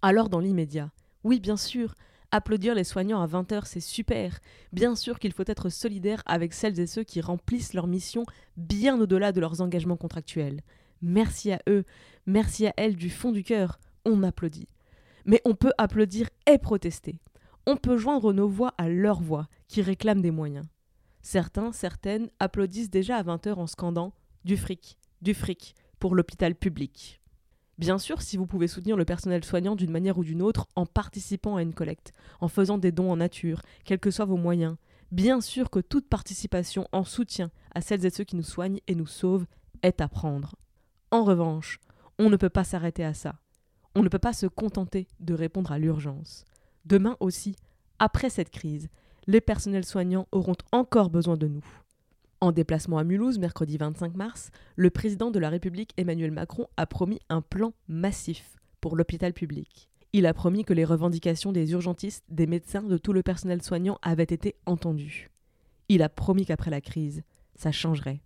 Alors 0.00 0.30
dans 0.30 0.40
l'immédiat, 0.40 0.90
oui 1.22 1.38
bien 1.38 1.58
sûr, 1.58 1.94
Applaudir 2.36 2.74
les 2.74 2.82
soignants 2.82 3.22
à 3.22 3.28
20h, 3.28 3.62
c'est 3.64 3.78
super. 3.78 4.40
Bien 4.72 4.96
sûr 4.96 5.20
qu'il 5.20 5.32
faut 5.32 5.44
être 5.46 5.68
solidaire 5.68 6.20
avec 6.26 6.52
celles 6.52 6.80
et 6.80 6.88
ceux 6.88 7.04
qui 7.04 7.20
remplissent 7.20 7.74
leur 7.74 7.86
mission 7.86 8.24
bien 8.56 9.00
au-delà 9.00 9.30
de 9.30 9.40
leurs 9.40 9.60
engagements 9.60 9.96
contractuels. 9.96 10.62
Merci 11.00 11.52
à 11.52 11.60
eux, 11.68 11.84
merci 12.26 12.66
à 12.66 12.74
elles 12.76 12.96
du 12.96 13.08
fond 13.08 13.30
du 13.30 13.44
cœur. 13.44 13.78
On 14.04 14.24
applaudit. 14.24 14.66
Mais 15.26 15.40
on 15.44 15.54
peut 15.54 15.70
applaudir 15.78 16.28
et 16.52 16.58
protester. 16.58 17.20
On 17.68 17.76
peut 17.76 17.98
joindre 17.98 18.32
nos 18.32 18.48
voix 18.48 18.74
à 18.78 18.88
leurs 18.88 19.22
voix, 19.22 19.46
qui 19.68 19.80
réclament 19.80 20.20
des 20.20 20.32
moyens. 20.32 20.66
Certains, 21.22 21.70
certaines 21.70 22.30
applaudissent 22.40 22.90
déjà 22.90 23.16
à 23.16 23.22
20h 23.22 23.54
en 23.54 23.68
scandant 23.68 24.12
Du 24.44 24.56
fric, 24.56 24.98
du 25.22 25.34
fric, 25.34 25.76
pour 26.00 26.16
l'hôpital 26.16 26.56
public. 26.56 27.20
Bien 27.78 27.98
sûr, 27.98 28.22
si 28.22 28.36
vous 28.36 28.46
pouvez 28.46 28.68
soutenir 28.68 28.96
le 28.96 29.04
personnel 29.04 29.44
soignant 29.44 29.74
d'une 29.74 29.90
manière 29.90 30.18
ou 30.18 30.24
d'une 30.24 30.42
autre 30.42 30.68
en 30.76 30.86
participant 30.86 31.56
à 31.56 31.62
une 31.62 31.74
collecte, 31.74 32.12
en 32.40 32.48
faisant 32.48 32.78
des 32.78 32.92
dons 32.92 33.10
en 33.10 33.16
nature, 33.16 33.62
quels 33.84 33.98
que 33.98 34.12
soient 34.12 34.24
vos 34.24 34.36
moyens, 34.36 34.76
bien 35.10 35.40
sûr 35.40 35.70
que 35.70 35.80
toute 35.80 36.08
participation 36.08 36.86
en 36.92 37.04
soutien 37.04 37.50
à 37.74 37.80
celles 37.80 38.06
et 38.06 38.10
ceux 38.10 38.24
qui 38.24 38.36
nous 38.36 38.44
soignent 38.44 38.80
et 38.86 38.94
nous 38.94 39.06
sauvent 39.06 39.46
est 39.82 40.00
à 40.00 40.08
prendre. 40.08 40.54
En 41.10 41.24
revanche, 41.24 41.80
on 42.18 42.30
ne 42.30 42.36
peut 42.36 42.48
pas 42.48 42.64
s'arrêter 42.64 43.04
à 43.04 43.14
ça. 43.14 43.36
On 43.96 44.02
ne 44.02 44.08
peut 44.08 44.18
pas 44.18 44.32
se 44.32 44.46
contenter 44.46 45.08
de 45.20 45.34
répondre 45.34 45.72
à 45.72 45.78
l'urgence. 45.78 46.44
Demain 46.84 47.16
aussi, 47.20 47.56
après 47.98 48.30
cette 48.30 48.50
crise, 48.50 48.88
les 49.26 49.40
personnels 49.40 49.84
soignants 49.84 50.28
auront 50.32 50.56
encore 50.72 51.10
besoin 51.10 51.36
de 51.36 51.48
nous. 51.48 51.64
En 52.40 52.52
déplacement 52.52 52.98
à 52.98 53.04
Mulhouse, 53.04 53.38
mercredi 53.38 53.76
25 53.78 54.14
mars, 54.14 54.50
le 54.76 54.90
président 54.90 55.30
de 55.30 55.38
la 55.38 55.48
République 55.48 55.92
Emmanuel 55.96 56.30
Macron 56.30 56.66
a 56.76 56.86
promis 56.86 57.20
un 57.28 57.40
plan 57.40 57.72
massif 57.88 58.56
pour 58.80 58.96
l'hôpital 58.96 59.32
public. 59.32 59.88
Il 60.12 60.26
a 60.26 60.34
promis 60.34 60.64
que 60.64 60.72
les 60.72 60.84
revendications 60.84 61.52
des 61.52 61.72
urgentistes, 61.72 62.24
des 62.28 62.46
médecins, 62.46 62.82
de 62.82 62.98
tout 62.98 63.12
le 63.12 63.22
personnel 63.22 63.62
soignant 63.62 63.98
avaient 64.02 64.22
été 64.22 64.56
entendues. 64.66 65.30
Il 65.88 66.02
a 66.02 66.08
promis 66.08 66.46
qu'après 66.46 66.70
la 66.70 66.80
crise, 66.80 67.22
ça 67.56 67.72
changerait. 67.72 68.20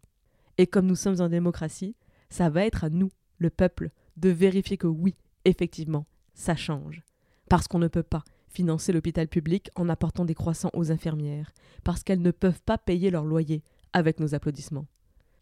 Et 0.59 0.67
comme 0.67 0.87
nous 0.87 0.97
sommes 0.97 1.21
en 1.21 1.29
démocratie, 1.29 1.97
ça 2.29 2.51
va 2.51 2.65
être 2.65 2.85
à 2.85 2.91
nous, 2.91 3.11
le 3.39 3.51
peuple, 3.51 3.91
de 4.17 4.29
vérifier 4.29 4.77
que 4.77 4.87
oui, 4.87 5.15
effectivement, 5.45 6.07
ça 6.35 6.57
change. 6.57 7.03
Parce 7.49 7.69
qu'on 7.69 7.79
ne 7.79 7.89
peut 7.89 8.03
pas 8.03 8.25
financer 8.49 8.93
l'hôpital 8.93 9.29
public 9.29 9.71
en 9.77 9.89
apportant 9.89 10.25
des 10.25 10.35
croissants 10.35 10.71
aux 10.75 10.91
infirmières, 10.91 11.53
parce 11.85 12.03
qu'elles 12.03 12.23
ne 12.23 12.31
peuvent 12.31 12.63
pas 12.63 12.79
payer 12.79 13.11
leur 13.11 13.25
loyer, 13.25 13.63
avec 13.93 14.21
nos 14.21 14.35
applaudissements. 14.35 14.87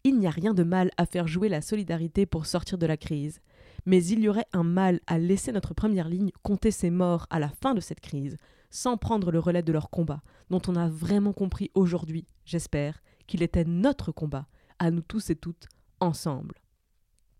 Il 0.03 0.19
n'y 0.19 0.27
a 0.27 0.31
rien 0.31 0.53
de 0.53 0.63
mal 0.63 0.91
à 0.97 1.05
faire 1.05 1.27
jouer 1.27 1.49
la 1.49 1.61
solidarité 1.61 2.25
pour 2.25 2.45
sortir 2.45 2.77
de 2.77 2.85
la 2.85 2.97
crise, 2.97 3.41
mais 3.85 4.03
il 4.05 4.19
y 4.19 4.29
aurait 4.29 4.47
un 4.53 4.63
mal 4.63 5.01
à 5.07 5.17
laisser 5.17 5.51
notre 5.51 5.73
première 5.73 6.09
ligne 6.09 6.31
compter 6.43 6.71
ses 6.71 6.89
morts 6.89 7.27
à 7.29 7.39
la 7.39 7.49
fin 7.49 7.73
de 7.73 7.81
cette 7.81 7.99
crise, 7.99 8.37
sans 8.69 8.97
prendre 8.97 9.31
le 9.31 9.39
relais 9.39 9.63
de 9.63 9.71
leur 9.71 9.89
combat, 9.89 10.21
dont 10.49 10.61
on 10.67 10.75
a 10.75 10.87
vraiment 10.87 11.33
compris 11.33 11.71
aujourd'hui, 11.73 12.25
j'espère, 12.45 13.01
qu'il 13.27 13.43
était 13.43 13.65
notre 13.65 14.11
combat, 14.11 14.47
à 14.79 14.91
nous 14.91 15.01
tous 15.01 15.29
et 15.29 15.35
toutes, 15.35 15.67
ensemble. 15.99 16.55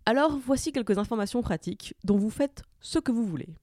Alors 0.05 0.37
voici 0.37 0.71
quelques 0.71 0.97
informations 0.97 1.41
pratiques 1.41 1.93
dont 2.03 2.17
vous 2.17 2.29
faites 2.29 2.63
ce 2.79 2.99
que 2.99 3.11
vous 3.11 3.25
voulez. 3.25 3.55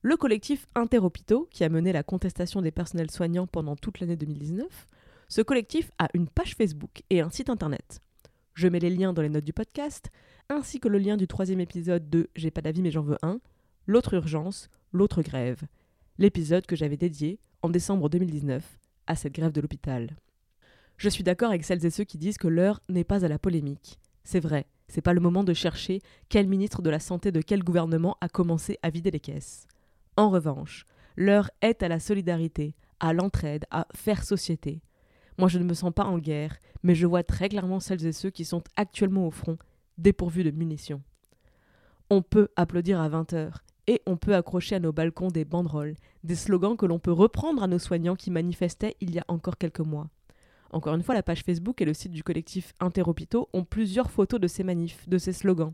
Le 0.00 0.16
collectif 0.16 0.66
Interhôpitaux, 0.74 1.48
qui 1.50 1.64
a 1.64 1.68
mené 1.68 1.92
la 1.92 2.02
contestation 2.02 2.62
des 2.62 2.70
personnels 2.70 3.10
soignants 3.10 3.46
pendant 3.46 3.76
toute 3.76 4.00
l'année 4.00 4.16
2019, 4.16 4.66
ce 5.28 5.42
collectif 5.42 5.90
a 5.98 6.08
une 6.14 6.28
page 6.28 6.54
Facebook 6.54 7.02
et 7.10 7.20
un 7.20 7.30
site 7.30 7.50
internet. 7.50 8.00
Je 8.54 8.66
mets 8.66 8.80
les 8.80 8.90
liens 8.90 9.12
dans 9.12 9.22
les 9.22 9.28
notes 9.28 9.44
du 9.44 9.52
podcast, 9.52 10.10
ainsi 10.48 10.80
que 10.80 10.88
le 10.88 10.98
lien 10.98 11.16
du 11.16 11.28
troisième 11.28 11.60
épisode 11.60 12.08
de 12.08 12.30
J'ai 12.34 12.50
pas 12.50 12.62
d'avis 12.62 12.80
mais 12.80 12.90
j'en 12.90 13.02
veux 13.02 13.18
un, 13.22 13.38
l'autre 13.86 14.14
urgence, 14.14 14.68
l'autre 14.90 15.22
grève, 15.22 15.60
l'épisode 16.16 16.64
que 16.64 16.76
j'avais 16.76 16.96
dédié, 16.96 17.38
en 17.60 17.68
décembre 17.68 18.08
2019, 18.08 18.78
à 19.06 19.16
cette 19.16 19.34
grève 19.34 19.52
de 19.52 19.60
l'hôpital. 19.60 20.16
Je 20.96 21.10
suis 21.10 21.24
d'accord 21.24 21.50
avec 21.50 21.64
celles 21.64 21.84
et 21.84 21.90
ceux 21.90 22.04
qui 22.04 22.18
disent 22.18 22.38
que 22.38 22.48
l'heure 22.48 22.80
n'est 22.88 23.04
pas 23.04 23.24
à 23.24 23.28
la 23.28 23.38
polémique. 23.38 24.00
C'est 24.24 24.40
vrai, 24.40 24.66
c'est 24.88 25.02
pas 25.02 25.12
le 25.12 25.20
moment 25.20 25.44
de 25.44 25.52
chercher 25.52 26.00
quel 26.30 26.48
ministre 26.48 26.80
de 26.80 26.90
la 26.90 27.00
Santé 27.00 27.32
de 27.32 27.42
quel 27.42 27.62
gouvernement 27.62 28.16
a 28.22 28.28
commencé 28.28 28.78
à 28.82 28.88
vider 28.90 29.10
les 29.10 29.20
caisses. 29.20 29.66
En 30.16 30.30
revanche, 30.30 30.86
l'heure 31.16 31.50
est 31.60 31.82
à 31.82 31.88
la 31.88 32.00
solidarité, 32.00 32.74
à 32.98 33.12
l'entraide, 33.12 33.66
à 33.70 33.86
faire 33.94 34.24
société. 34.24 34.80
Moi, 35.38 35.48
je 35.48 35.58
ne 35.58 35.64
me 35.64 35.74
sens 35.74 35.92
pas 35.92 36.04
en 36.04 36.18
guerre, 36.18 36.56
mais 36.82 36.94
je 36.94 37.06
vois 37.06 37.22
très 37.22 37.48
clairement 37.48 37.80
celles 37.80 38.04
et 38.04 38.12
ceux 38.12 38.30
qui 38.30 38.44
sont 38.44 38.62
actuellement 38.76 39.26
au 39.26 39.30
front, 39.30 39.56
dépourvus 39.96 40.44
de 40.44 40.50
munitions. 40.50 41.00
On 42.10 42.22
peut 42.22 42.48
applaudir 42.56 43.00
à 43.00 43.08
20 43.08 43.32
heures, 43.34 43.64
et 43.86 44.02
on 44.06 44.16
peut 44.16 44.34
accrocher 44.34 44.74
à 44.74 44.80
nos 44.80 44.92
balcons 44.92 45.28
des 45.28 45.44
banderoles, 45.44 45.94
des 46.24 46.34
slogans 46.34 46.76
que 46.76 46.86
l'on 46.86 46.98
peut 46.98 47.12
reprendre 47.12 47.62
à 47.62 47.68
nos 47.68 47.78
soignants 47.78 48.16
qui 48.16 48.30
manifestaient 48.30 48.96
il 49.00 49.14
y 49.14 49.18
a 49.18 49.24
encore 49.28 49.56
quelques 49.58 49.80
mois. 49.80 50.08
Encore 50.70 50.94
une 50.94 51.02
fois, 51.02 51.14
la 51.14 51.22
page 51.22 51.44
Facebook 51.44 51.80
et 51.80 51.86
le 51.86 51.94
site 51.94 52.12
du 52.12 52.22
collectif 52.22 52.74
Interhôpitaux 52.80 53.48
ont 53.54 53.64
plusieurs 53.64 54.10
photos 54.10 54.40
de 54.40 54.48
ces 54.48 54.64
manifs, 54.64 55.08
de 55.08 55.16
ces 55.16 55.32
slogans. 55.32 55.72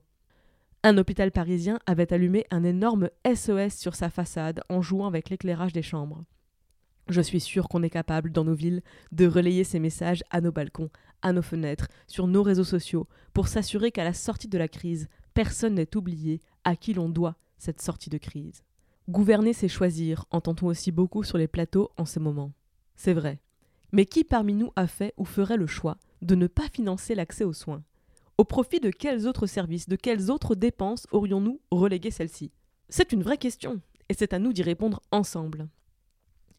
Un 0.85 0.99
hôpital 0.99 1.33
parisien 1.33 1.80
avait 1.87 2.12
allumé 2.12 2.44
un 2.50 2.62
énorme 2.62 3.09
SOS 3.26 3.75
sur 3.75 3.94
sa 3.94 4.11
façade 4.11 4.61
en 4.68 4.83
jouant 4.83 5.06
avec 5.06 5.30
l'éclairage 5.30 5.73
des 5.73 5.83
chambres. 5.83 6.23
Je 7.09 7.21
suis 7.21 7.41
sûre 7.41 7.69
qu'on 7.69 7.83
est 7.83 7.91
capable, 7.91 8.33
dans 8.33 8.45
nos 8.45 8.55
villes, 8.55 8.83
de 9.13 9.27
relayer 9.27 9.65
ces 9.65 9.79
messages 9.79 10.25
à 10.31 10.41
nos 10.41 10.53
balcons, 10.53 10.91
à 11.21 11.33
nos 11.33 11.43
fenêtres, 11.43 11.89
sur 12.07 12.27
nos 12.27 12.43
réseaux 12.43 12.65
sociaux, 12.65 13.07
pour 13.35 13.49
s'assurer 13.49 13.91
qu'à 13.91 14.05
la 14.05 14.15
sortie 14.15 14.49
de 14.49 14.59
la 14.59 14.69
crise, 14.69 15.09
personne 15.35 15.75
n'est 15.75 15.97
oublié 15.97 16.41
à 16.65 16.77
qui 16.77 16.95
l'on 16.95 17.09
doit 17.09 17.37
cette 17.59 17.83
sortie 17.83 18.11
de 18.11 18.19
crise. 18.19 18.63
Gouverner, 19.09 19.53
c'est 19.53 19.69
choisir, 19.69 20.25
entend-on 20.31 20.67
aussi 20.67 20.93
beaucoup 20.93 21.25
sur 21.25 21.37
les 21.37 21.49
plateaux 21.49 21.91
en 21.99 22.07
ce 22.07 22.21
moment. 22.21 22.53
C'est 22.97 23.13
vrai. 23.13 23.41
Mais 23.93 24.07
qui 24.07 24.25
parmi 24.25 24.55
nous 24.55 24.73
a 24.77 24.87
fait 24.87 25.13
ou 25.19 25.27
ferait 25.27 25.59
le 25.59 25.67
choix 25.67 25.99
de 26.23 26.35
ne 26.35 26.47
pas 26.47 26.69
financer 26.73 27.15
l'accès 27.15 27.45
aux 27.45 27.53
soins? 27.53 27.83
Au 28.39 28.45
profit 28.45 28.81
de 28.81 28.91
quels 28.91 29.29
autres 29.29 29.47
services, 29.47 29.89
de 29.89 29.97
quelles 29.97 30.31
autres 30.31 30.55
dépenses 30.55 31.07
aurions-nous 31.13 31.61
relégué 31.71 32.11
celles-ci 32.11 32.51
C'est 32.89 33.13
une 33.13 33.23
vraie 33.23 33.39
question, 33.39 33.81
et 34.09 34.15
c'est 34.15 34.33
à 34.33 34.39
nous 34.39 34.53
d'y 34.53 34.63
répondre 34.63 35.01
ensemble. 35.13 35.69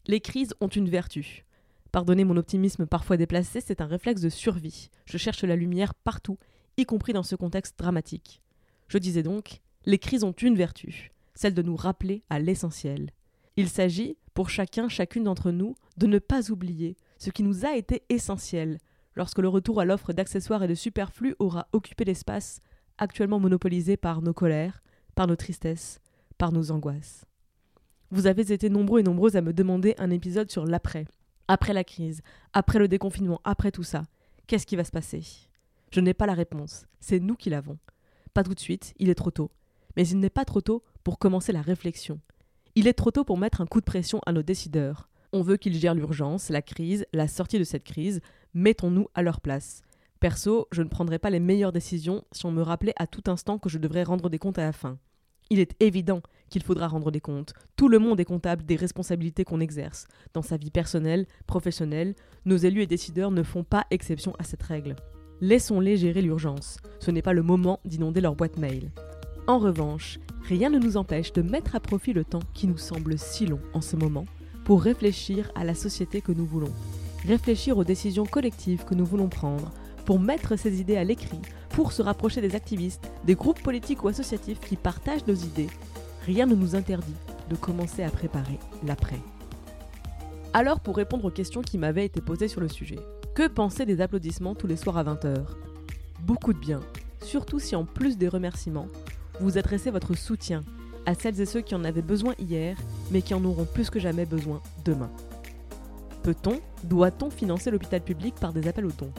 Les 0.08 0.20
crises 0.20 0.54
ont 0.60 0.68
une 0.68 0.88
vertu. 0.88 1.44
Pardonnez 1.90 2.24
mon 2.24 2.36
optimisme 2.36 2.86
parfois 2.86 3.16
déplacé, 3.16 3.60
c'est 3.60 3.80
un 3.80 3.86
réflexe 3.86 4.20
de 4.20 4.28
survie. 4.28 4.88
Je 5.04 5.18
cherche 5.18 5.42
la 5.42 5.56
lumière 5.56 5.94
partout, 5.94 6.38
y 6.76 6.84
compris 6.84 7.12
dans 7.12 7.24
ce 7.24 7.34
contexte 7.34 7.76
dramatique. 7.76 8.40
Je 8.86 8.98
disais 8.98 9.24
donc, 9.24 9.62
les 9.84 9.98
crises 9.98 10.22
ont 10.22 10.32
une 10.32 10.54
vertu, 10.54 11.12
celle 11.34 11.54
de 11.54 11.62
nous 11.62 11.74
rappeler 11.74 12.22
à 12.30 12.38
l'essentiel. 12.38 13.10
Il 13.56 13.68
s'agit, 13.68 14.16
pour 14.32 14.48
chacun, 14.48 14.88
chacune 14.88 15.24
d'entre 15.24 15.50
nous, 15.50 15.74
de 15.96 16.06
ne 16.06 16.20
pas 16.20 16.52
oublier 16.52 16.96
ce 17.18 17.30
qui 17.30 17.42
nous 17.42 17.66
a 17.66 17.74
été 17.74 18.04
essentiel 18.08 18.78
lorsque 19.16 19.40
le 19.40 19.48
retour 19.48 19.80
à 19.80 19.84
l'offre 19.84 20.12
d'accessoires 20.12 20.62
et 20.62 20.68
de 20.68 20.74
superflus 20.74 21.34
aura 21.40 21.66
occupé 21.72 22.04
l'espace 22.04 22.60
actuellement 22.98 23.40
monopolisé 23.40 23.96
par 23.96 24.22
nos 24.22 24.34
colères, 24.34 24.84
par 25.16 25.26
nos 25.26 25.36
tristesses, 25.36 26.00
par 26.38 26.52
nos 26.52 26.70
angoisses. 26.70 27.25
Vous 28.16 28.26
avez 28.26 28.50
été 28.50 28.70
nombreux 28.70 29.00
et 29.00 29.02
nombreuses 29.02 29.36
à 29.36 29.42
me 29.42 29.52
demander 29.52 29.94
un 29.98 30.08
épisode 30.10 30.50
sur 30.50 30.64
l'après, 30.64 31.04
après 31.48 31.74
la 31.74 31.84
crise, 31.84 32.22
après 32.54 32.78
le 32.78 32.88
déconfinement, 32.88 33.42
après 33.44 33.70
tout 33.70 33.82
ça. 33.82 34.04
Qu'est-ce 34.46 34.64
qui 34.64 34.74
va 34.74 34.84
se 34.84 34.90
passer? 34.90 35.22
Je 35.90 36.00
n'ai 36.00 36.14
pas 36.14 36.24
la 36.24 36.32
réponse, 36.32 36.86
c'est 36.98 37.20
nous 37.20 37.34
qui 37.34 37.50
l'avons. 37.50 37.76
Pas 38.32 38.42
tout 38.42 38.54
de 38.54 38.58
suite, 38.58 38.94
il 38.98 39.10
est 39.10 39.14
trop 39.14 39.30
tôt. 39.30 39.50
Mais 39.98 40.08
il 40.08 40.18
n'est 40.18 40.30
pas 40.30 40.46
trop 40.46 40.62
tôt 40.62 40.82
pour 41.04 41.18
commencer 41.18 41.52
la 41.52 41.60
réflexion. 41.60 42.18
Il 42.74 42.88
est 42.88 42.94
trop 42.94 43.10
tôt 43.10 43.22
pour 43.22 43.36
mettre 43.36 43.60
un 43.60 43.66
coup 43.66 43.80
de 43.80 43.84
pression 43.84 44.20
à 44.24 44.32
nos 44.32 44.42
décideurs. 44.42 45.10
On 45.34 45.42
veut 45.42 45.58
qu'ils 45.58 45.78
gèrent 45.78 45.94
l'urgence, 45.94 46.48
la 46.48 46.62
crise, 46.62 47.04
la 47.12 47.28
sortie 47.28 47.58
de 47.58 47.64
cette 47.64 47.84
crise. 47.84 48.22
Mettons-nous 48.54 49.08
à 49.14 49.20
leur 49.20 49.42
place. 49.42 49.82
Perso, 50.20 50.68
je 50.72 50.80
ne 50.80 50.88
prendrais 50.88 51.18
pas 51.18 51.28
les 51.28 51.38
meilleures 51.38 51.70
décisions 51.70 52.24
si 52.32 52.46
on 52.46 52.50
me 52.50 52.62
rappelait 52.62 52.94
à 52.96 53.06
tout 53.06 53.24
instant 53.26 53.58
que 53.58 53.68
je 53.68 53.76
devrais 53.76 54.04
rendre 54.04 54.30
des 54.30 54.38
comptes 54.38 54.58
à 54.58 54.64
la 54.64 54.72
fin. 54.72 54.96
Il 55.50 55.60
est 55.60 55.80
évident 55.80 56.22
qu'il 56.50 56.62
faudra 56.62 56.88
rendre 56.88 57.10
des 57.10 57.20
comptes. 57.20 57.52
Tout 57.76 57.88
le 57.88 57.98
monde 57.98 58.18
est 58.20 58.24
comptable 58.24 58.64
des 58.64 58.76
responsabilités 58.76 59.44
qu'on 59.44 59.60
exerce. 59.60 60.06
Dans 60.34 60.42
sa 60.42 60.56
vie 60.56 60.70
personnelle, 60.70 61.26
professionnelle, 61.46 62.14
nos 62.44 62.56
élus 62.56 62.82
et 62.82 62.86
décideurs 62.86 63.30
ne 63.30 63.42
font 63.42 63.64
pas 63.64 63.86
exception 63.90 64.34
à 64.38 64.44
cette 64.44 64.62
règle. 64.62 64.96
Laissons-les 65.40 65.96
gérer 65.96 66.22
l'urgence. 66.22 66.78
Ce 66.98 67.10
n'est 67.10 67.22
pas 67.22 67.32
le 67.32 67.42
moment 67.42 67.80
d'inonder 67.84 68.20
leur 68.20 68.34
boîte 68.34 68.58
mail. 68.58 68.90
En 69.46 69.58
revanche, 69.58 70.18
rien 70.48 70.70
ne 70.70 70.78
nous 70.78 70.96
empêche 70.96 71.32
de 71.32 71.42
mettre 71.42 71.76
à 71.76 71.80
profit 71.80 72.12
le 72.12 72.24
temps 72.24 72.42
qui 72.54 72.66
nous 72.66 72.78
semble 72.78 73.18
si 73.18 73.46
long 73.46 73.60
en 73.74 73.80
ce 73.80 73.96
moment 73.96 74.24
pour 74.64 74.82
réfléchir 74.82 75.52
à 75.54 75.62
la 75.62 75.74
société 75.74 76.20
que 76.20 76.32
nous 76.32 76.46
voulons, 76.46 76.72
réfléchir 77.24 77.78
aux 77.78 77.84
décisions 77.84 78.26
collectives 78.26 78.84
que 78.84 78.96
nous 78.96 79.04
voulons 79.04 79.28
prendre, 79.28 79.70
pour 80.04 80.18
mettre 80.18 80.56
ces 80.56 80.80
idées 80.80 80.96
à 80.96 81.04
l'écrit, 81.04 81.40
pour 81.76 81.92
se 81.92 82.00
rapprocher 82.00 82.40
des 82.40 82.56
activistes, 82.56 83.12
des 83.24 83.34
groupes 83.34 83.62
politiques 83.62 84.02
ou 84.02 84.08
associatifs 84.08 84.60
qui 84.60 84.76
partagent 84.76 85.26
nos 85.26 85.34
idées. 85.34 85.68
Rien 86.24 86.46
ne 86.46 86.54
nous 86.54 86.74
interdit 86.74 87.14
de 87.50 87.54
commencer 87.54 88.02
à 88.02 88.08
préparer 88.08 88.58
l'après. 88.82 89.20
Alors 90.54 90.80
pour 90.80 90.96
répondre 90.96 91.26
aux 91.26 91.30
questions 91.30 91.60
qui 91.60 91.76
m'avaient 91.76 92.06
été 92.06 92.22
posées 92.22 92.48
sur 92.48 92.62
le 92.62 92.70
sujet, 92.70 92.98
que 93.34 93.46
penser 93.46 93.84
des 93.84 94.00
applaudissements 94.00 94.54
tous 94.54 94.66
les 94.66 94.76
soirs 94.76 94.96
à 94.96 95.04
20h 95.04 95.36
Beaucoup 96.22 96.54
de 96.54 96.58
bien, 96.58 96.80
surtout 97.22 97.58
si 97.58 97.76
en 97.76 97.84
plus 97.84 98.16
des 98.16 98.28
remerciements, 98.28 98.88
vous 99.40 99.58
adressez 99.58 99.90
votre 99.90 100.16
soutien 100.16 100.62
à 101.04 101.14
celles 101.14 101.42
et 101.42 101.46
ceux 101.46 101.60
qui 101.60 101.74
en 101.74 101.84
avaient 101.84 102.00
besoin 102.00 102.32
hier, 102.38 102.78
mais 103.10 103.20
qui 103.20 103.34
en 103.34 103.44
auront 103.44 103.66
plus 103.66 103.90
que 103.90 104.00
jamais 104.00 104.24
besoin 104.24 104.62
demain. 104.86 105.10
Peut-on, 106.22 106.58
doit-on 106.84 107.28
financer 107.28 107.70
l'hôpital 107.70 108.00
public 108.00 108.34
par 108.36 108.54
des 108.54 108.66
appels 108.66 108.86
aux 108.86 108.92
dons 108.92 109.12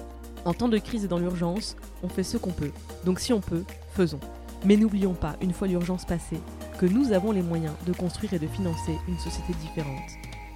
En 0.48 0.54
temps 0.54 0.70
de 0.70 0.77
crise 0.77 1.04
et 1.04 1.10
dans 1.10 1.20
l'urgence, 1.20 1.75
on 2.04 2.08
fait 2.08 2.24
ce 2.24 2.38
qu'on 2.38 2.54
peut. 2.54 2.72
Donc 3.04 3.20
si 3.20 3.34
on 3.34 3.42
peut, 3.42 3.66
faisons. 3.92 4.22
Mais 4.63 4.77
n'oublions 4.77 5.13
pas, 5.13 5.36
une 5.42 5.51
fois 5.51 5.68
l'urgence 5.68 6.06
passée, 6.06 6.39
que 6.80 6.86
nous 6.86 7.12
avons 7.12 7.34
les 7.34 7.42
moyens 7.42 7.74
de 7.86 7.92
construire 7.92 8.34
et 8.34 8.39
de 8.39 8.48
financer 8.48 8.95
une 9.10 9.19
société 9.19 9.52
différente. 9.60 10.10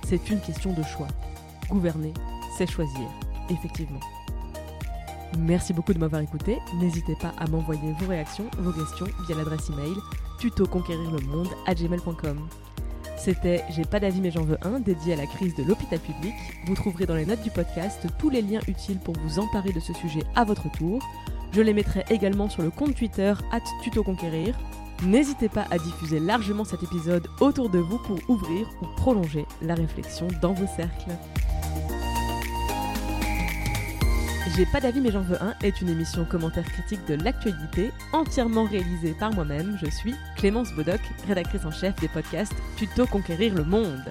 C'est 0.08 0.30
une 0.30 0.40
question 0.40 0.72
de 0.72 0.82
choix. 0.82 1.10
Gouverner, 1.70 2.14
c'est 2.58 2.72
choisir, 2.72 3.06
effectivement. 3.50 4.00
Merci 5.38 5.74
beaucoup 5.74 5.94
de 5.94 6.00
m'avoir 6.00 6.22
écouté. 6.22 6.60
N'hésitez 6.80 7.18
pas 7.18 7.34
à 7.38 7.48
m'envoyer 7.48 7.92
vos 8.00 8.08
réactions, 8.08 8.50
vos 8.60 8.72
questions 8.72 9.08
via 9.28 9.36
l'adresse 9.36 9.70
email 9.72 9.98
tuto-conquérir-le-monde 10.40 11.50
à 11.68 11.76
gmail.com. 11.76 12.48
C'était 13.24 13.64
J'ai 13.70 13.86
pas 13.86 14.00
d'avis 14.00 14.20
mais 14.20 14.32
j'en 14.32 14.44
veux 14.44 14.58
un, 14.64 14.80
dédié 14.80 15.14
à 15.14 15.16
la 15.16 15.28
crise 15.28 15.54
de 15.54 15.62
l'hôpital 15.62 16.00
public. 16.00 16.34
Vous 16.66 16.74
trouverez 16.74 17.06
dans 17.06 17.14
les 17.14 17.28
notes 17.28 17.44
du 17.44 17.52
podcast 17.52 18.08
tous 18.18 18.32
les 18.32 18.42
liens 18.42 18.62
utiles 18.68 18.98
pour 18.98 19.14
vous 19.20 19.38
emparer 19.38 19.72
de 19.72 19.80
ce 19.80 19.94
sujet 19.94 20.24
à 20.36 20.44
votre 20.44 20.72
tour. 20.72 21.08
Je 21.52 21.62
les 21.62 21.76
mettrai 21.76 22.04
également 22.10 22.50
sur 22.50 22.64
le 22.64 22.72
compte 22.72 22.96
Twitter 22.96 23.32
tuto-conquérir. 23.84 24.58
N'hésitez 25.04 25.50
pas 25.50 25.68
à 25.70 25.78
diffuser 25.78 26.20
largement 26.20 26.64
cet 26.64 26.82
épisode 26.82 27.28
autour 27.40 27.70
de 27.70 27.78
vous 27.78 28.00
pour 28.00 28.18
ouvrir 28.28 28.68
ou 28.82 28.88
prolonger 28.98 29.46
la 29.62 29.76
réflexion 29.76 30.28
dans 30.42 30.54
vos 30.54 30.68
cercles. 30.76 31.12
J'ai 34.56 34.66
pas 34.66 34.80
d'avis 34.82 35.00
mais 35.00 35.12
j'en 35.12 35.22
veux 35.22 35.42
un 35.42 35.54
est 35.64 35.80
une 35.82 35.88
émission 35.88 36.26
commentaire 36.26 36.66
critique 36.66 37.00
de 37.08 37.14
l'actualité 37.16 37.94
entièrement 38.12 38.66
réalisée 38.66 39.16
par 39.18 39.34
moi-même. 39.34 39.78
Je 39.82 39.90
suis 39.90 40.14
Clémence 40.36 40.74
Bodoc, 40.74 41.00
rédactrice 41.26 41.64
en 41.64 41.72
chef 41.72 41.96
des 42.02 42.10
podcasts 42.10 42.54
Tuto 42.76 43.06
Conquérir 43.06 43.56
le 43.56 43.64
Monde. 43.64 44.04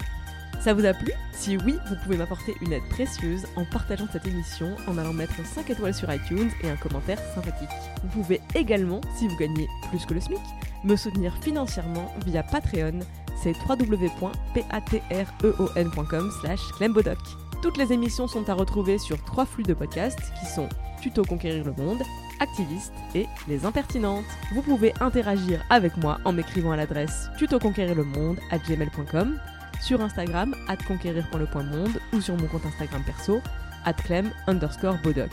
Ça 0.59 0.73
vous 0.73 0.83
a 0.85 0.93
plu? 0.93 1.11
Si 1.31 1.57
oui, 1.57 1.75
vous 1.87 1.95
pouvez 2.03 2.17
m'apporter 2.17 2.55
une 2.61 2.73
aide 2.73 2.87
précieuse 2.89 3.45
en 3.55 3.65
partageant 3.65 4.07
cette 4.11 4.25
émission, 4.27 4.75
en 4.87 4.97
allant 4.97 5.13
mettre 5.13 5.33
5 5.43 5.69
étoiles 5.69 5.93
sur 5.93 6.11
iTunes 6.11 6.49
et 6.63 6.69
un 6.69 6.75
commentaire 6.75 7.19
sympathique. 7.35 7.69
Vous 8.03 8.09
pouvez 8.21 8.41
également, 8.55 9.01
si 9.17 9.27
vous 9.27 9.37
gagnez 9.37 9.67
plus 9.89 10.03
que 10.05 10.15
le 10.15 10.21
SMIC, 10.21 10.41
me 10.83 10.95
soutenir 10.95 11.35
financièrement 11.41 12.11
via 12.25 12.41
Patreon, 12.43 12.99
c'est 13.41 13.55
www.patreon.com 13.67 16.31
slash 16.41 16.61
clembodoc. 16.77 17.17
Toutes 17.61 17.77
les 17.77 17.93
émissions 17.93 18.27
sont 18.27 18.49
à 18.49 18.55
retrouver 18.55 18.97
sur 18.97 19.23
trois 19.23 19.45
flux 19.45 19.63
de 19.63 19.75
podcasts 19.75 20.33
qui 20.39 20.47
sont 20.47 20.67
Tuto 20.99 21.23
Conquérir 21.23 21.63
le 21.63 21.73
Monde, 21.73 22.01
Activiste 22.39 22.93
et 23.13 23.27
Les 23.47 23.65
Impertinentes. 23.65 24.25
Vous 24.53 24.63
pouvez 24.63 24.93
interagir 24.99 25.63
avec 25.69 25.95
moi 25.97 26.17
en 26.25 26.33
m'écrivant 26.33 26.71
à 26.71 26.75
l'adresse 26.75 27.29
tutoconquérirlemonde 27.37 28.39
à 28.49 28.57
gmail.com, 28.57 29.39
sur 29.79 30.01
Instagram 30.01 30.55
at 30.67 30.77
conquérir.le.monde 30.77 31.99
ou 32.13 32.21
sur 32.21 32.35
mon 32.35 32.47
compte 32.47 32.65
Instagram 32.65 33.03
perso 33.05 33.41
at 33.85 33.93
clem 33.93 34.31
underscore 34.47 34.97
bodoc. 35.03 35.29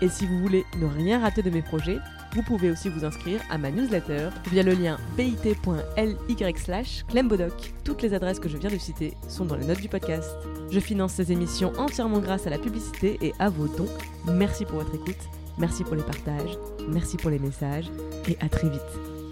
Et 0.00 0.08
si 0.08 0.26
vous 0.26 0.40
voulez 0.40 0.64
ne 0.76 0.86
rien 0.86 1.20
rater 1.20 1.42
de 1.42 1.50
mes 1.50 1.62
projets, 1.62 1.98
vous 2.34 2.42
pouvez 2.42 2.70
aussi 2.70 2.88
vous 2.88 3.04
inscrire 3.04 3.40
à 3.50 3.58
ma 3.58 3.70
newsletter 3.70 4.28
via 4.50 4.62
le 4.62 4.72
lien 4.72 4.98
bit.ly 5.16 6.54
slash 6.56 7.04
clembodoc. 7.08 7.72
Toutes 7.84 8.02
les 8.02 8.14
adresses 8.14 8.40
que 8.40 8.48
je 8.48 8.56
viens 8.56 8.70
de 8.70 8.78
citer 8.78 9.16
sont 9.28 9.44
dans 9.44 9.56
les 9.56 9.66
notes 9.66 9.80
du 9.80 9.88
podcast. 9.88 10.30
Je 10.70 10.80
finance 10.80 11.14
ces 11.14 11.32
émissions 11.32 11.72
entièrement 11.78 12.20
grâce 12.20 12.46
à 12.46 12.50
la 12.50 12.58
publicité 12.58 13.18
et 13.20 13.32
à 13.38 13.48
vos 13.48 13.66
dons. 13.66 13.88
Merci 14.26 14.64
pour 14.64 14.78
votre 14.78 14.94
écoute, 14.94 15.28
merci 15.58 15.82
pour 15.84 15.96
les 15.96 16.02
partages, 16.02 16.58
merci 16.88 17.16
pour 17.16 17.30
les 17.30 17.38
messages 17.38 17.90
et 18.28 18.36
à 18.40 18.48
très 18.48 18.68
vite 18.68 18.80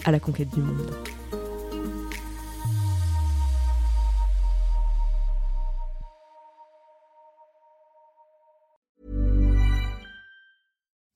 à 0.04 0.10
la 0.10 0.20
conquête 0.20 0.52
du 0.54 0.60
monde. 0.60 0.90